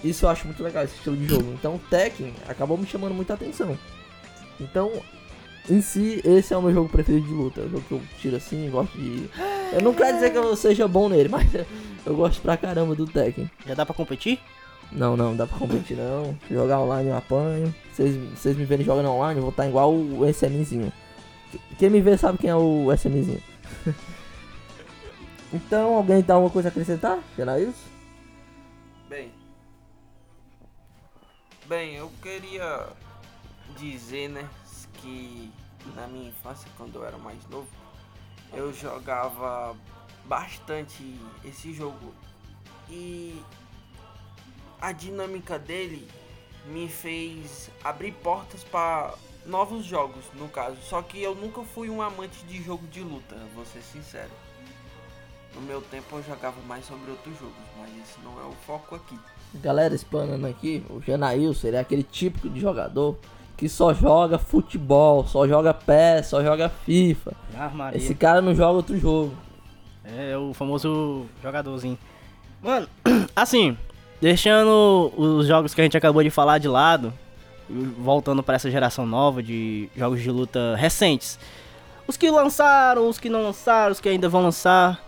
isso 0.02 0.26
eu 0.26 0.30
acho 0.30 0.46
muito 0.46 0.64
legal 0.64 0.86
esse 0.86 0.96
estilo 0.96 1.18
de 1.18 1.26
jogo. 1.26 1.52
Então, 1.52 1.80
Tekken 1.90 2.34
acabou 2.48 2.78
me 2.78 2.88
chamando 2.88 3.14
muita 3.14 3.34
atenção. 3.34 3.78
Então, 4.62 4.92
em 5.70 5.82
si, 5.82 6.22
esse 6.24 6.54
é 6.54 6.58
o 6.58 6.62
meu 6.62 6.74
jogo 6.74 6.90
preferido 6.90 7.26
de 7.26 7.34
luta. 7.34 7.62
É 7.62 7.66
o 7.66 7.70
jogo 7.70 7.84
que 7.88 7.94
eu 7.94 8.02
tiro 8.20 8.36
assim, 8.36 8.70
gosto 8.70 8.98
de. 8.98 9.30
Eu 9.74 9.82
não 9.82 9.94
quero 9.94 10.14
dizer 10.14 10.32
que 10.32 10.38
eu 10.38 10.56
seja 10.56 10.88
bom 10.88 11.10
nele, 11.10 11.30
mas 11.30 11.48
eu 12.06 12.16
gosto 12.16 12.42
pra 12.42 12.56
caramba 12.56 12.94
do 12.94 13.06
Tekken. 13.06 13.50
Já 13.66 13.74
dá 13.74 13.86
pra 13.86 13.96
competir? 13.96 14.40
Não, 14.92 15.18
não, 15.18 15.30
não 15.30 15.36
dá 15.36 15.48
pra 15.48 15.58
competir 15.58 15.98
não. 15.98 16.38
Jogar 16.50 16.80
online 16.80 17.10
eu 17.10 17.18
apanho. 17.18 17.74
Vocês 17.92 18.56
me 18.56 18.66
verem 18.66 18.86
jogando 18.86 19.10
online, 19.10 19.40
eu 19.40 19.42
vou 19.42 19.50
estar 19.50 19.68
igual 19.68 19.92
o 19.92 20.28
SMzinho. 20.30 20.94
Quem 21.80 21.90
me 21.90 22.02
vê 22.02 22.16
sabe 22.18 22.38
quem 22.38 22.50
é 22.52 22.56
o 22.56 22.94
SMzinho. 22.94 23.42
então, 25.52 25.96
alguém 25.96 26.22
dá 26.22 26.36
alguma 26.36 26.52
coisa 26.52 26.70
a 26.70 26.72
acrescentar? 26.72 27.20
Será 27.36 27.60
isso? 27.60 27.92
Bem. 29.10 29.32
Bem, 31.66 31.96
eu 31.96 32.12
queria 32.22 32.88
dizer, 33.78 34.30
né, 34.30 34.48
que 34.96 35.52
na 35.96 36.08
minha 36.08 36.30
infância, 36.30 36.70
quando 36.78 36.96
eu 36.96 37.06
era 37.06 37.18
mais 37.18 37.40
novo, 37.50 37.68
eu 38.54 38.74
jogava 38.74 39.76
bastante 40.26 41.20
esse 41.44 41.74
jogo. 41.74 42.14
E 42.90 43.42
a 44.80 44.92
dinâmica 44.92 45.58
dele 45.58 46.08
me 46.68 46.88
fez 46.88 47.70
abrir 47.84 48.14
portas 48.14 48.64
para 48.64 49.14
novos 49.46 49.86
jogos, 49.86 50.24
no 50.36 50.48
caso. 50.48 50.78
Só 50.84 51.02
que 51.02 51.22
eu 51.22 51.36
nunca 51.36 51.62
fui 51.64 51.90
um 51.90 52.02
amante 52.02 52.44
de 52.46 52.62
jogo 52.62 52.86
de 52.88 53.02
luta, 53.02 53.36
vou 53.56 53.66
ser 53.66 53.82
sincero. 53.82 54.32
No 55.56 55.62
meu 55.62 55.82
tempo 55.82 56.16
eu 56.16 56.24
jogava 56.24 56.60
mais 56.62 56.86
sobre 56.86 57.12
outros 57.12 57.38
jogos, 57.38 57.54
mas 57.78 57.90
esse 58.02 58.20
não 58.22 58.40
é 58.40 58.46
o 58.46 58.54
foco 58.66 58.96
aqui. 58.96 59.18
Galera, 59.56 59.94
explanando 59.94 60.48
aqui, 60.48 60.84
o 60.90 61.00
Janailson, 61.00 61.68
ele 61.68 61.78
é 61.78 61.80
aquele 61.80 62.04
típico 62.04 62.50
de 62.50 62.60
jogador 62.60 63.18
que 63.56 63.70
só 63.70 63.94
joga 63.94 64.38
futebol, 64.38 65.26
só 65.26 65.48
joga 65.48 65.74
PES, 65.74 66.28
só 66.28 66.44
joga 66.44 66.70
FIFA. 66.70 67.34
Ah, 67.56 67.92
Esse 67.94 68.16
cara 68.16 68.42
não 68.42 68.56
joga 68.56 68.74
outro 68.78 68.98
jogo. 68.98 69.34
É, 70.04 70.36
o 70.38 70.54
famoso 70.54 71.26
jogadorzinho. 71.42 71.98
Mano, 72.62 72.88
assim, 73.36 73.78
deixando 74.20 75.12
os 75.16 75.48
jogos 75.48 75.74
que 75.74 75.82
a 75.82 75.84
gente 75.84 75.98
acabou 75.98 76.24
de 76.24 76.30
falar 76.30 76.58
de 76.58 76.68
lado, 76.68 77.14
voltando 77.98 78.44
para 78.44 78.56
essa 78.56 78.70
geração 78.70 79.06
nova 79.06 79.42
de 79.42 79.90
jogos 79.96 80.22
de 80.22 80.30
luta 80.30 80.76
recentes. 80.76 81.40
Os 82.08 82.18
que 82.18 82.30
lançaram, 82.30 83.08
os 83.08 83.20
que 83.20 83.30
não 83.30 83.44
lançaram, 83.44 83.92
os 83.92 84.00
que 84.00 84.10
ainda 84.10 84.28
vão 84.28 84.42
lançar. 84.42 85.02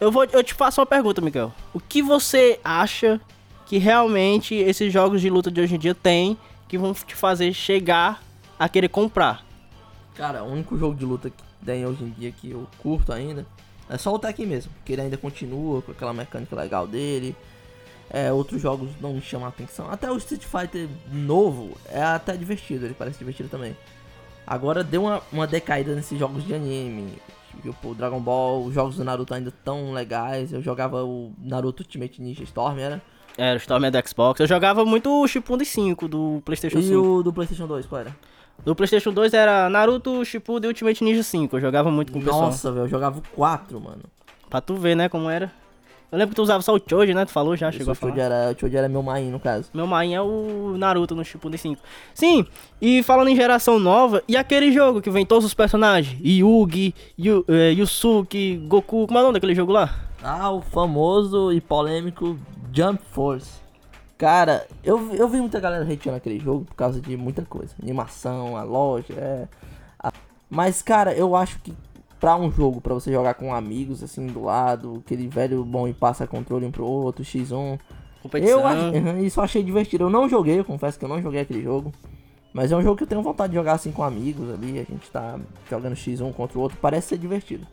Eu 0.00 0.12
vou 0.12 0.24
eu 0.24 0.44
te 0.44 0.54
faço 0.54 0.80
uma 0.80 0.86
pergunta, 0.86 1.20
Miguel. 1.20 1.52
O 1.74 1.80
que 1.80 2.00
você 2.00 2.60
acha 2.62 3.20
que 3.66 3.78
realmente 3.78 4.54
esses 4.54 4.92
jogos 4.92 5.20
de 5.20 5.28
luta 5.28 5.50
de 5.50 5.60
hoje 5.60 5.74
em 5.74 5.78
dia 5.78 5.94
têm 5.94 6.38
que 6.68 6.78
vão 6.78 6.92
te 6.92 7.14
fazer 7.14 7.52
chegar 7.52 8.22
a 8.58 8.68
querer 8.68 8.88
comprar? 8.88 9.44
Cara, 10.14 10.42
o 10.44 10.52
único 10.52 10.76
jogo 10.76 10.94
de 10.94 11.04
luta 11.04 11.30
que 11.30 11.42
tem 11.64 11.86
hoje 11.86 12.04
em 12.04 12.10
dia 12.10 12.30
que 12.30 12.50
eu 12.50 12.66
curto 12.78 13.12
ainda 13.12 13.46
é 13.88 13.96
só 13.96 14.12
o 14.12 14.18
Tekken 14.18 14.46
mesmo, 14.46 14.70
que 14.84 14.92
ele 14.92 15.02
ainda 15.02 15.16
continua 15.16 15.80
com 15.80 15.92
aquela 15.92 16.12
mecânica 16.12 16.54
legal 16.54 16.86
dele. 16.86 17.34
É, 18.10 18.32
outros 18.32 18.60
jogos 18.60 18.90
não 19.00 19.14
me 19.14 19.20
chamam 19.20 19.46
a 19.46 19.48
atenção. 19.48 19.90
Até 19.90 20.10
o 20.10 20.16
Street 20.16 20.44
Fighter 20.44 20.88
novo 21.10 21.76
é 21.86 22.02
até 22.02 22.36
divertido, 22.36 22.84
ele 22.84 22.94
parece 22.94 23.18
divertido 23.18 23.48
também. 23.48 23.76
Agora 24.46 24.82
deu 24.82 25.02
uma, 25.02 25.22
uma 25.32 25.46
decaída 25.46 25.94
nesses 25.94 26.18
jogos 26.18 26.44
de 26.44 26.54
anime. 26.54 27.12
Tipo, 27.62 27.94
Dragon 27.94 28.20
Ball, 28.20 28.64
os 28.64 28.74
jogos 28.74 28.96
do 28.96 29.04
Naruto 29.04 29.34
ainda 29.34 29.52
tão 29.64 29.92
legais. 29.92 30.52
Eu 30.52 30.62
jogava 30.62 31.04
o 31.04 31.32
Naruto 31.38 31.82
Ultimate 31.82 32.22
Ninja 32.22 32.44
Storm, 32.44 32.78
era? 32.78 33.02
Era, 33.38 33.54
o 33.54 33.58
Storm 33.58 33.84
é 33.84 33.90
do 33.90 34.08
Xbox. 34.08 34.40
Eu 34.40 34.48
jogava 34.48 34.84
muito 34.84 35.08
o 35.08 35.26
Shippuden 35.28 35.64
5 35.64 36.08
do 36.08 36.42
PlayStation 36.44 36.80
e 36.80 36.82
5. 36.82 36.92
E 36.92 36.96
o 36.96 37.22
do 37.22 37.32
PlayStation 37.32 37.68
2, 37.68 37.86
qual 37.86 38.00
era? 38.00 38.16
Do 38.64 38.74
PlayStation 38.74 39.12
2 39.12 39.32
era 39.32 39.70
Naruto 39.70 40.24
Shippuden 40.24 40.68
Ultimate 40.68 41.04
Ninja 41.04 41.22
5. 41.22 41.56
Eu 41.56 41.60
jogava 41.60 41.88
muito 41.88 42.12
com 42.12 42.18
o 42.18 42.22
pessoal. 42.22 42.42
Nossa, 42.42 42.72
velho, 42.72 42.84
eu 42.84 42.88
jogava 42.88 43.20
o 43.20 43.22
4, 43.36 43.80
mano. 43.80 44.02
Pra 44.50 44.60
tu 44.60 44.74
ver, 44.74 44.96
né, 44.96 45.08
como 45.08 45.30
era. 45.30 45.52
Eu 46.10 46.18
lembro 46.18 46.30
que 46.30 46.36
tu 46.36 46.42
usava 46.42 46.62
só 46.62 46.74
o 46.74 46.80
Choji, 46.84 47.14
né? 47.14 47.24
Tu 47.26 47.30
falou 47.30 47.54
já, 47.54 47.68
Isso, 47.68 47.78
chegou 47.78 47.92
a 47.92 47.94
falar. 47.94 48.12
Choji 48.12 48.20
era, 48.22 48.50
o 48.50 48.58
Choji 48.58 48.76
era 48.76 48.88
meu 48.88 49.02
main, 49.02 49.30
no 49.30 49.38
caso. 49.38 49.68
Meu 49.72 49.86
main 49.86 50.14
é 50.14 50.20
o 50.20 50.74
Naruto 50.76 51.14
no 51.14 51.24
Shippuden 51.24 51.58
5. 51.58 51.80
Sim, 52.14 52.44
e 52.80 53.04
falando 53.04 53.28
em 53.28 53.36
geração 53.36 53.78
nova, 53.78 54.20
e 54.26 54.36
aquele 54.36 54.72
jogo 54.72 55.00
que 55.00 55.10
vem 55.10 55.24
todos 55.24 55.44
os 55.44 55.54
personagens? 55.54 56.18
Yugi, 56.24 56.92
Yu, 57.16 57.44
eh, 57.46 57.72
Yusuke, 57.72 58.56
Goku, 58.66 59.06
como 59.06 59.18
é 59.18 59.20
o 59.20 59.24
nome 59.26 59.34
daquele 59.34 59.54
jogo 59.54 59.70
lá? 59.70 60.07
Ah, 60.22 60.50
o 60.50 60.60
famoso 60.60 61.52
e 61.52 61.60
polêmico 61.60 62.38
Jump 62.72 63.02
Force. 63.10 63.60
Cara, 64.16 64.66
eu, 64.82 65.14
eu 65.14 65.28
vi 65.28 65.40
muita 65.40 65.60
galera 65.60 65.84
hateando 65.84 66.16
aquele 66.16 66.40
jogo 66.40 66.64
por 66.64 66.74
causa 66.74 67.00
de 67.00 67.16
muita 67.16 67.42
coisa. 67.42 67.72
Animação, 67.80 68.56
a 68.56 68.64
loja, 68.64 69.14
é... 69.14 69.48
A... 70.02 70.12
Mas, 70.50 70.82
cara, 70.82 71.14
eu 71.14 71.36
acho 71.36 71.60
que 71.60 71.72
pra 72.18 72.36
um 72.36 72.50
jogo, 72.50 72.80
pra 72.80 72.94
você 72.94 73.12
jogar 73.12 73.34
com 73.34 73.54
amigos, 73.54 74.02
assim, 74.02 74.26
do 74.26 74.42
lado, 74.42 75.02
aquele 75.04 75.28
velho 75.28 75.64
bom 75.64 75.86
e 75.86 75.94
passa 75.94 76.26
controle 76.26 76.66
um 76.66 76.72
pro 76.72 76.84
outro, 76.84 77.24
X1. 77.24 77.78
Competição. 78.20 78.60
Eu 78.60 78.66
ach... 78.66 79.22
Isso 79.22 79.38
eu 79.38 79.44
achei 79.44 79.62
divertido. 79.62 80.04
Eu 80.04 80.10
não 80.10 80.28
joguei, 80.28 80.58
eu 80.58 80.64
confesso 80.64 80.98
que 80.98 81.04
eu 81.04 81.08
não 81.08 81.22
joguei 81.22 81.42
aquele 81.42 81.62
jogo. 81.62 81.92
Mas 82.52 82.72
é 82.72 82.76
um 82.76 82.82
jogo 82.82 82.96
que 82.96 83.04
eu 83.04 83.06
tenho 83.06 83.22
vontade 83.22 83.52
de 83.52 83.56
jogar 83.56 83.74
assim 83.74 83.92
com 83.92 84.02
amigos 84.02 84.52
ali. 84.52 84.80
A 84.80 84.84
gente 84.84 85.08
tá 85.12 85.38
jogando 85.70 85.94
X1 85.94 86.32
contra 86.32 86.58
o 86.58 86.62
outro, 86.62 86.76
parece 86.80 87.08
ser 87.08 87.18
divertido. 87.18 87.64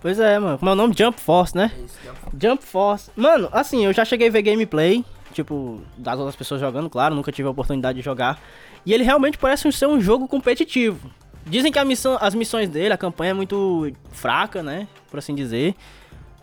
Pois 0.00 0.18
é, 0.18 0.38
mano. 0.38 0.58
Como 0.58 0.70
é 0.70 0.72
o 0.72 0.76
nome? 0.76 0.94
Jump 0.96 1.20
Force, 1.20 1.56
né? 1.56 1.70
Isso, 1.84 1.98
Jump 2.04 2.18
Force. 2.18 2.36
Jump 2.40 2.64
Force. 2.64 3.10
Mano, 3.16 3.48
assim, 3.52 3.84
eu 3.84 3.92
já 3.92 4.04
cheguei 4.04 4.28
a 4.28 4.30
ver 4.30 4.42
gameplay, 4.42 5.04
tipo, 5.32 5.80
das 5.96 6.18
outras 6.18 6.36
pessoas 6.36 6.60
jogando, 6.60 6.88
claro, 6.88 7.14
nunca 7.14 7.30
tive 7.30 7.48
a 7.48 7.50
oportunidade 7.50 7.98
de 7.98 8.04
jogar. 8.04 8.40
E 8.84 8.94
ele 8.94 9.04
realmente 9.04 9.36
parece 9.36 9.70
ser 9.72 9.86
um 9.86 10.00
jogo 10.00 10.26
competitivo. 10.26 11.10
Dizem 11.46 11.72
que 11.72 11.82
missão, 11.84 12.18
as 12.20 12.34
missões 12.34 12.68
dele, 12.68 12.94
a 12.94 12.98
campanha 12.98 13.30
é 13.30 13.34
muito 13.34 13.92
fraca, 14.12 14.62
né? 14.62 14.88
Por 15.10 15.18
assim 15.18 15.34
dizer. 15.34 15.74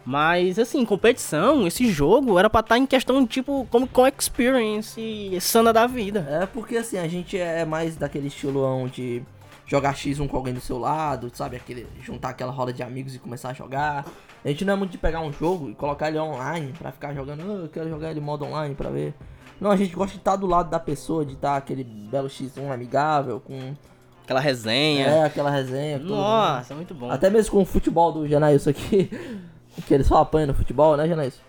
Mas, 0.06 0.58
assim, 0.58 0.86
competição, 0.86 1.68
esse 1.68 1.92
jogo 1.92 2.40
era 2.40 2.50
pra 2.50 2.62
estar 2.62 2.76
tá 2.76 2.80
em 2.80 2.86
questão, 2.86 3.28
tipo, 3.28 3.68
como 3.70 3.86
com 3.86 4.08
experience 4.08 5.38
sana 5.42 5.74
da 5.74 5.86
vida. 5.86 6.26
É 6.30 6.46
porque, 6.46 6.78
assim, 6.78 6.98
a 6.98 7.08
gente 7.08 7.38
é 7.38 7.66
mais 7.66 7.98
daquele 7.98 8.28
estilo 8.28 8.64
onde 8.64 9.22
jogar 9.68 9.94
X1 9.94 10.28
com 10.28 10.38
alguém 10.38 10.54
do 10.54 10.62
seu 10.62 10.80
lado, 10.80 11.30
sabe? 11.34 11.58
Aquele, 11.58 11.86
juntar 12.02 12.30
aquela 12.30 12.52
roda 12.52 12.74
de 12.74 12.82
amigos 12.82 13.14
e 13.14 13.20
começar 13.20 13.50
a 13.50 13.54
jogar. 13.54 14.06
A 14.44 14.48
gente 14.48 14.66
não 14.66 14.74
é 14.74 14.76
muito 14.76 14.92
de 14.92 14.98
pegar 14.98 15.20
um 15.20 15.32
jogo 15.32 15.70
e 15.70 15.76
colocar 15.76 16.08
ele 16.08 16.18
online 16.18 16.74
pra 16.78 16.92
ficar 16.92 17.14
jogando. 17.14 17.44
Oh, 17.46 17.64
eu 17.66 17.70
quero 17.70 17.90
jogar 17.90 18.10
ele 18.10 18.22
modo 18.22 18.46
online 18.46 18.74
pra 18.74 18.90
ver. 18.90 19.14
Não, 19.60 19.70
a 19.70 19.76
gente 19.76 19.94
gosta 19.94 20.14
de 20.14 20.20
estar 20.20 20.36
do 20.36 20.48
lado 20.48 20.70
da 20.70 20.80
pessoa, 20.80 21.26
de 21.26 21.34
estar 21.34 21.58
aquele 21.58 21.84
belo 21.84 22.30
X1 22.30 22.72
amigável, 22.72 23.40
com 23.40 23.76
Aquela 24.28 24.42
resenha. 24.42 25.08
É, 25.08 25.24
aquela 25.24 25.50
resenha. 25.50 25.98
Nossa, 26.00 26.76
muito 26.76 26.94
bom. 26.94 27.10
Até 27.10 27.30
mesmo 27.30 27.50
com 27.50 27.62
o 27.62 27.66
futebol 27.66 28.12
do 28.12 28.28
Janaílson 28.28 28.72
aqui. 28.72 29.10
que 29.88 29.94
ele 29.94 30.04
só 30.04 30.18
apanha 30.18 30.48
no 30.48 30.54
futebol, 30.54 30.98
né, 30.98 31.08
Janaílson? 31.08 31.40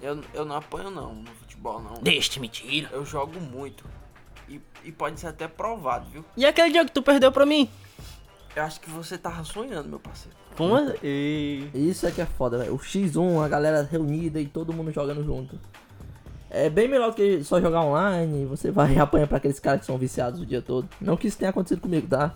Eu, 0.00 0.20
eu 0.32 0.44
não 0.44 0.54
apanho 0.54 0.88
não 0.88 1.14
no 1.16 1.26
futebol, 1.26 1.82
não. 1.82 2.00
Deixa, 2.00 2.38
mentira. 2.38 2.88
Eu 2.92 3.04
jogo 3.04 3.40
muito. 3.40 3.84
E, 4.48 4.60
e 4.84 4.92
pode 4.92 5.20
ser 5.20 5.28
até 5.28 5.46
provado, 5.46 6.08
viu? 6.10 6.24
E 6.36 6.46
aquele 6.46 6.70
dia 6.70 6.84
que 6.84 6.92
tu 6.92 7.02
perdeu 7.02 7.30
pra 7.30 7.44
mim? 7.44 7.68
Eu 8.56 8.62
acho 8.62 8.80
que 8.80 8.90
você 8.90 9.16
tava 9.18 9.44
sonhando, 9.44 9.88
meu 9.88 10.00
parceiro. 10.00 10.36
Como 10.56 10.74
assim? 10.74 11.70
Isso 11.74 12.06
é 12.06 12.10
que 12.10 12.20
é 12.20 12.26
foda, 12.26 12.58
velho. 12.58 12.74
O 12.74 12.78
X1, 12.78 13.44
a 13.44 13.48
galera 13.48 13.82
reunida 13.82 14.40
e 14.40 14.46
todo 14.46 14.72
mundo 14.72 14.90
jogando 14.90 15.22
junto. 15.22 15.58
É 16.50 16.70
bem 16.70 16.88
melhor 16.88 17.10
do 17.10 17.14
que 17.14 17.44
só 17.44 17.60
jogar 17.60 17.82
online, 17.82 18.46
você 18.46 18.70
vai 18.70 18.96
apanhar 18.98 19.26
pra 19.26 19.36
aqueles 19.36 19.60
caras 19.60 19.80
que 19.80 19.86
são 19.86 19.98
viciados 19.98 20.40
o 20.40 20.46
dia 20.46 20.62
todo. 20.62 20.88
Não 21.00 21.16
que 21.16 21.28
isso 21.28 21.38
tenha 21.38 21.50
acontecido 21.50 21.80
comigo, 21.80 22.08
tá? 22.08 22.34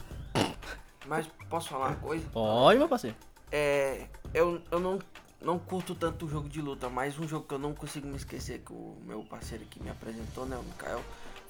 Mas 1.06 1.26
posso 1.48 1.70
falar 1.70 1.88
uma 1.88 1.96
coisa? 1.96 2.24
Pode, 2.30 2.78
meu 2.78 2.88
parceiro. 2.88 3.16
É. 3.50 4.06
Eu, 4.34 4.60
eu 4.70 4.78
não, 4.78 4.98
não 5.40 5.58
curto 5.58 5.94
tanto 5.94 6.26
o 6.26 6.28
jogo 6.28 6.48
de 6.48 6.60
luta, 6.60 6.88
mas 6.88 7.18
um 7.18 7.26
jogo 7.26 7.46
que 7.46 7.54
eu 7.54 7.58
não 7.58 7.74
consigo 7.74 8.06
me 8.06 8.16
esquecer 8.16 8.60
que 8.60 8.72
o 8.72 8.96
meu 9.04 9.24
parceiro 9.24 9.64
que 9.64 9.82
me 9.82 9.90
apresentou, 9.90 10.46
né, 10.46 10.56
o 10.56 10.62
Mikael, 10.62 11.00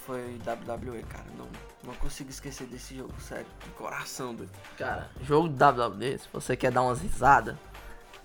foi 0.07 0.39
WWE, 0.47 1.03
cara. 1.09 1.25
Não, 1.39 1.47
não 1.85 1.95
consigo 1.95 2.31
esquecer 2.31 2.67
desse 2.67 2.97
jogo, 2.97 3.13
sério. 3.21 3.47
De 3.65 3.71
coração, 3.71 4.35
doido. 4.35 4.51
Cara, 4.77 5.09
jogo 5.23 5.49
WWE, 5.49 6.19
se 6.19 6.29
você 6.33 6.57
quer 6.57 6.71
dar 6.71 6.83
umas 6.83 7.01
risadas, 7.01 7.55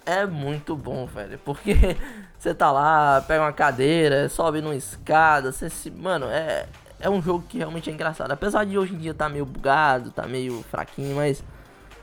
é 0.06 0.26
muito 0.26 0.76
bom, 0.76 1.06
velho. 1.06 1.38
Porque 1.40 1.76
você 2.38 2.54
tá 2.54 2.72
lá, 2.72 3.22
pega 3.28 3.44
uma 3.44 3.54
cadeira, 3.54 4.28
sobe 4.30 4.62
numa 4.62 4.76
escada, 4.76 5.52
você 5.52 5.70
se. 5.70 5.92
Mano, 5.92 6.26
é. 6.28 6.68
É 7.00 7.08
um 7.08 7.22
jogo 7.22 7.46
que 7.48 7.60
realmente 7.60 7.92
é 7.92 7.94
engraçado. 7.94 8.32
Apesar 8.32 8.66
de 8.66 8.76
hoje 8.76 8.96
em 8.96 8.98
dia 8.98 9.14
tá 9.14 9.30
meio 9.30 9.46
bugado, 9.46 10.10
tá 10.10 10.26
meio 10.26 10.64
fraquinho, 10.64 11.16
mas. 11.16 11.44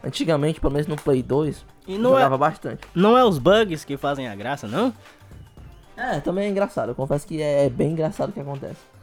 Antigamente, 0.04 0.60
pelo 0.60 0.72
menos 0.72 0.86
no 0.86 0.96
Play 0.96 1.22
2, 1.22 1.64
E 1.88 1.96
não 1.98 2.10
é, 2.10 2.18
jogava 2.18 2.36
bastante. 2.38 2.86
não 2.94 3.16
é 3.16 3.24
os 3.24 3.38
bugs 3.38 3.84
que 3.84 3.96
fazem 3.96 4.28
a 4.28 4.34
graça, 4.36 4.68
não? 4.68 4.92
É, 5.96 6.20
também 6.20 6.44
é 6.44 6.48
engraçado. 6.50 6.90
Eu 6.90 6.94
confesso 6.94 7.26
que 7.26 7.40
é, 7.40 7.64
é 7.64 7.70
bem 7.70 7.92
engraçado 7.92 8.28
o 8.28 8.32
que 8.32 8.40
acontece. 8.40 8.93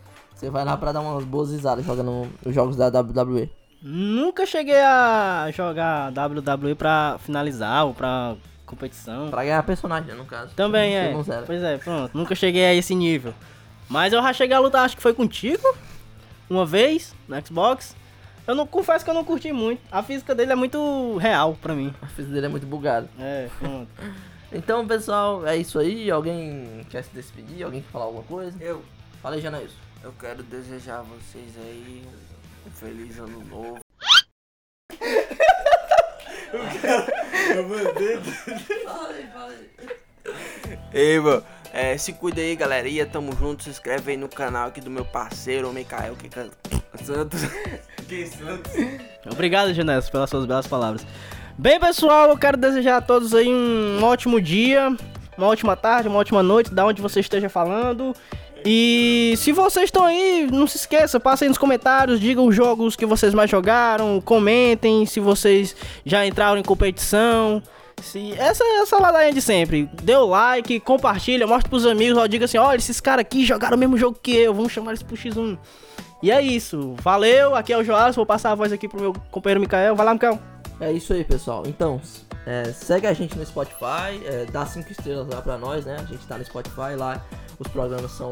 Você 0.42 0.50
vai 0.50 0.66
lá 0.66 0.76
pra 0.76 0.92
dar 0.92 1.02
umas 1.02 1.24
boas 1.24 1.52
risadas 1.52 1.86
jogando 1.86 2.28
os 2.44 2.56
jogos 2.56 2.76
da 2.76 2.88
WWE. 2.88 3.48
Nunca 3.80 4.44
cheguei 4.44 4.82
a 4.82 5.48
jogar 5.54 6.12
WWE 6.12 6.74
pra 6.74 7.18
finalizar 7.20 7.86
ou 7.86 7.94
pra 7.94 8.36
competição. 8.66 9.30
Pra 9.30 9.44
ganhar 9.44 9.62
personagem, 9.62 10.16
no 10.16 10.26
caso. 10.26 10.52
Também 10.56 10.98
é. 10.98 11.14
Pois 11.46 11.62
é, 11.62 11.78
pronto. 11.78 12.18
Nunca 12.18 12.34
cheguei 12.34 12.66
a 12.66 12.74
esse 12.74 12.96
nível. 12.96 13.36
Mas 13.88 14.14
eu 14.14 14.22
já 14.24 14.34
cheguei 14.34 14.58
a 14.58 14.60
lutar, 14.60 14.84
acho 14.84 14.96
que 14.96 15.04
foi 15.04 15.14
contigo. 15.14 15.62
Uma 16.50 16.66
vez, 16.66 17.14
no 17.28 17.46
Xbox. 17.46 17.96
Eu 18.48 18.56
não 18.56 18.66
confesso 18.66 19.06
que 19.06 19.12
eu 19.12 19.16
não 19.16 19.24
curti 19.24 19.52
muito. 19.54 19.80
A 19.92 20.02
física 20.02 20.34
dele 20.34 20.54
é 20.54 20.56
muito 20.56 21.18
real 21.18 21.56
pra 21.62 21.76
mim. 21.76 21.94
A 22.02 22.08
física 22.08 22.34
dele 22.34 22.48
é 22.48 22.50
muito 22.50 22.66
bugada. 22.66 23.08
É, 23.20 23.48
pronto. 23.60 23.90
Então, 24.54 24.86
pessoal, 24.86 25.48
é 25.48 25.56
isso 25.56 25.80
aí. 25.80 26.12
Alguém 26.12 26.86
quer 26.90 27.06
se 27.06 27.10
despedir? 27.14 27.64
Alguém 27.64 27.82
quer 27.82 27.90
falar 27.90 28.04
alguma 28.04 28.24
coisa? 28.24 28.54
Eu, 28.60 28.84
Fala 29.22 29.36
aí, 29.36 29.42
Janaílson. 29.42 29.91
Eu 30.04 30.14
quero 30.20 30.44
desejar 30.44 31.00
a 31.00 31.04
vocês 31.04 31.52
aí 31.58 32.04
um 32.66 32.72
feliz 32.72 33.18
ano 33.20 33.44
novo. 33.46 33.80
Ei, 40.94 41.20
mano, 41.20 41.44
é, 41.74 41.98
se 41.98 42.14
cuida 42.14 42.42
aí, 42.42 42.56
galerinha. 42.56 43.06
Tamo 43.06 43.36
junto. 43.36 43.64
Se 43.64 43.70
inscreve 43.70 44.12
aí 44.12 44.18
no 44.18 44.28
canal 44.30 44.68
aqui 44.68 44.82
do 44.82 44.90
meu 44.90 45.06
parceiro, 45.06 45.70
o 45.70 45.74
Mikael 45.74 46.16
que 46.16 46.30
can- 46.30 46.50
Santos. 47.04 47.42
que 48.08 48.28
Santos. 48.28 48.72
Obrigado, 49.32 49.74
Janessa, 49.74 50.12
pelas 50.12 50.30
suas 50.30 50.46
belas 50.46 50.68
palavras. 50.68 51.06
Bem, 51.58 51.80
pessoal, 51.80 52.30
eu 52.30 52.38
quero 52.38 52.58
desejar 52.58 52.98
a 52.98 53.02
todos 53.02 53.34
aí 53.34 53.48
um 53.48 54.04
ótimo 54.04 54.42
dia, 54.42 54.96
uma 55.38 55.48
ótima 55.48 55.76
tarde, 55.76 56.08
uma 56.08 56.20
ótima 56.20 56.42
noite, 56.42 56.74
da 56.74 56.86
onde 56.86 57.02
você 57.02 57.20
esteja 57.20 57.50
falando. 57.50 58.14
E 58.66 59.34
se 59.38 59.52
vocês 59.52 59.86
estão 59.86 60.06
aí, 60.06 60.48
não 60.52 60.68
se 60.68 60.78
esqueça, 60.78 61.20
passem 61.20 61.48
nos 61.48 61.58
comentários, 61.58 62.20
digam 62.20 62.46
os 62.46 62.56
jogos 62.56 62.96
que 62.96 63.06
vocês 63.06 63.34
mais 63.34 63.50
jogaram, 63.50 64.22
comentem 64.22 65.06
se 65.06 65.20
vocês 65.20 65.76
já 66.06 66.26
entraram 66.26 66.58
em 66.58 66.64
competição. 66.64 67.62
Se, 68.02 68.34
essa 68.34 68.64
essa 68.82 68.98
ladainha 68.98 69.34
de 69.34 69.42
sempre. 69.42 69.90
Dê 70.02 70.16
o 70.16 70.26
like, 70.26 70.80
compartilha, 70.80 71.46
mostra 71.46 71.70
pros 71.70 71.86
amigos, 71.86 72.18
ó, 72.18 72.26
diga 72.28 72.46
assim, 72.46 72.58
olha, 72.58 72.78
esses 72.78 73.00
caras 73.00 73.22
aqui 73.22 73.46
jogaram 73.46 73.78
o 73.78 73.80
mesmo 73.80 73.98
jogo 73.98 74.18
que 74.22 74.36
eu, 74.36 74.54
vamos 74.54 74.72
chamar 74.72 74.92
eles 74.92 75.04
pro 75.04 75.16
X1. 75.16 75.58
E 76.22 76.32
é 76.32 76.42
isso. 76.42 76.96
Valeu, 77.02 77.56
aqui 77.56 77.74
é 77.74 77.78
o 77.78 77.84
Joás, 77.84 78.16
vou 78.16 78.26
passar 78.26 78.52
a 78.52 78.56
voz 78.56 78.72
aqui 78.72 78.88
pro 78.88 79.02
meu 79.02 79.14
companheiro 79.32 79.60
Mikael. 79.60 79.96
Vai 79.96 80.06
lá, 80.06 80.14
Mikael. 80.14 80.40
É 80.80 80.92
isso 80.92 81.14
aí, 81.14 81.24
pessoal. 81.24 81.64
Então, 81.66 82.00
é, 82.46 82.66
segue 82.72 83.08
a 83.08 83.14
gente 83.14 83.38
no 83.38 83.46
Spotify, 83.46 84.20
é, 84.26 84.46
dá 84.52 84.66
5 84.66 84.92
estrelas 84.92 85.28
lá 85.28 85.42
pra 85.42 85.58
nós, 85.58 85.86
né? 85.86 85.98
A 86.00 86.06
gente 86.06 86.26
tá 86.28 86.38
no 86.38 86.46
Spotify 86.46 86.96
lá, 86.98 87.24
os 87.62 87.68
programas 87.68 88.12
são, 88.12 88.32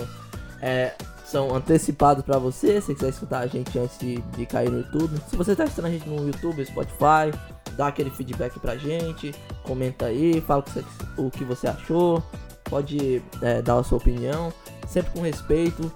é, 0.61 0.93
são 1.23 1.55
antecipados 1.55 2.23
pra 2.23 2.37
você. 2.37 2.81
Se 2.81 2.87
você 2.87 2.95
quiser 2.95 3.09
escutar 3.09 3.39
a 3.39 3.47
gente 3.47 3.77
antes 3.77 3.97
de, 3.99 4.17
de 4.17 4.45
cair 4.45 4.69
no 4.69 4.79
YouTube. 4.79 5.19
Se 5.29 5.35
você 5.35 5.55
tá 5.55 5.63
assistindo 5.63 5.85
a 5.85 5.91
gente 5.91 6.07
no 6.09 6.25
YouTube, 6.27 6.65
Spotify, 6.65 7.31
dá 7.75 7.87
aquele 7.87 8.09
feedback 8.09 8.59
pra 8.59 8.75
gente, 8.75 9.33
comenta 9.63 10.05
aí, 10.07 10.41
fala 10.41 10.61
o 10.61 10.63
que 10.63 10.71
você, 10.71 10.85
o 11.17 11.31
que 11.31 11.43
você 11.43 11.67
achou, 11.67 12.23
pode 12.65 13.21
é, 13.41 13.61
dar 13.61 13.77
a 13.79 13.83
sua 13.83 13.97
opinião, 13.97 14.51
sempre 14.87 15.11
com 15.11 15.21
respeito. 15.21 15.91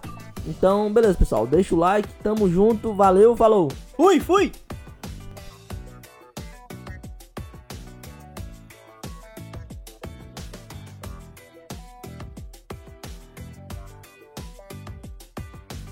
Então, 0.45 0.91
beleza, 0.91 1.17
pessoal. 1.17 1.47
Deixa 1.47 1.73
o 1.73 1.77
like, 1.77 2.07
tamo 2.21 2.49
junto, 2.49 2.93
valeu, 2.93 3.35
falou! 3.35 3.71
Fui, 3.95 4.19
fui! 4.19 4.51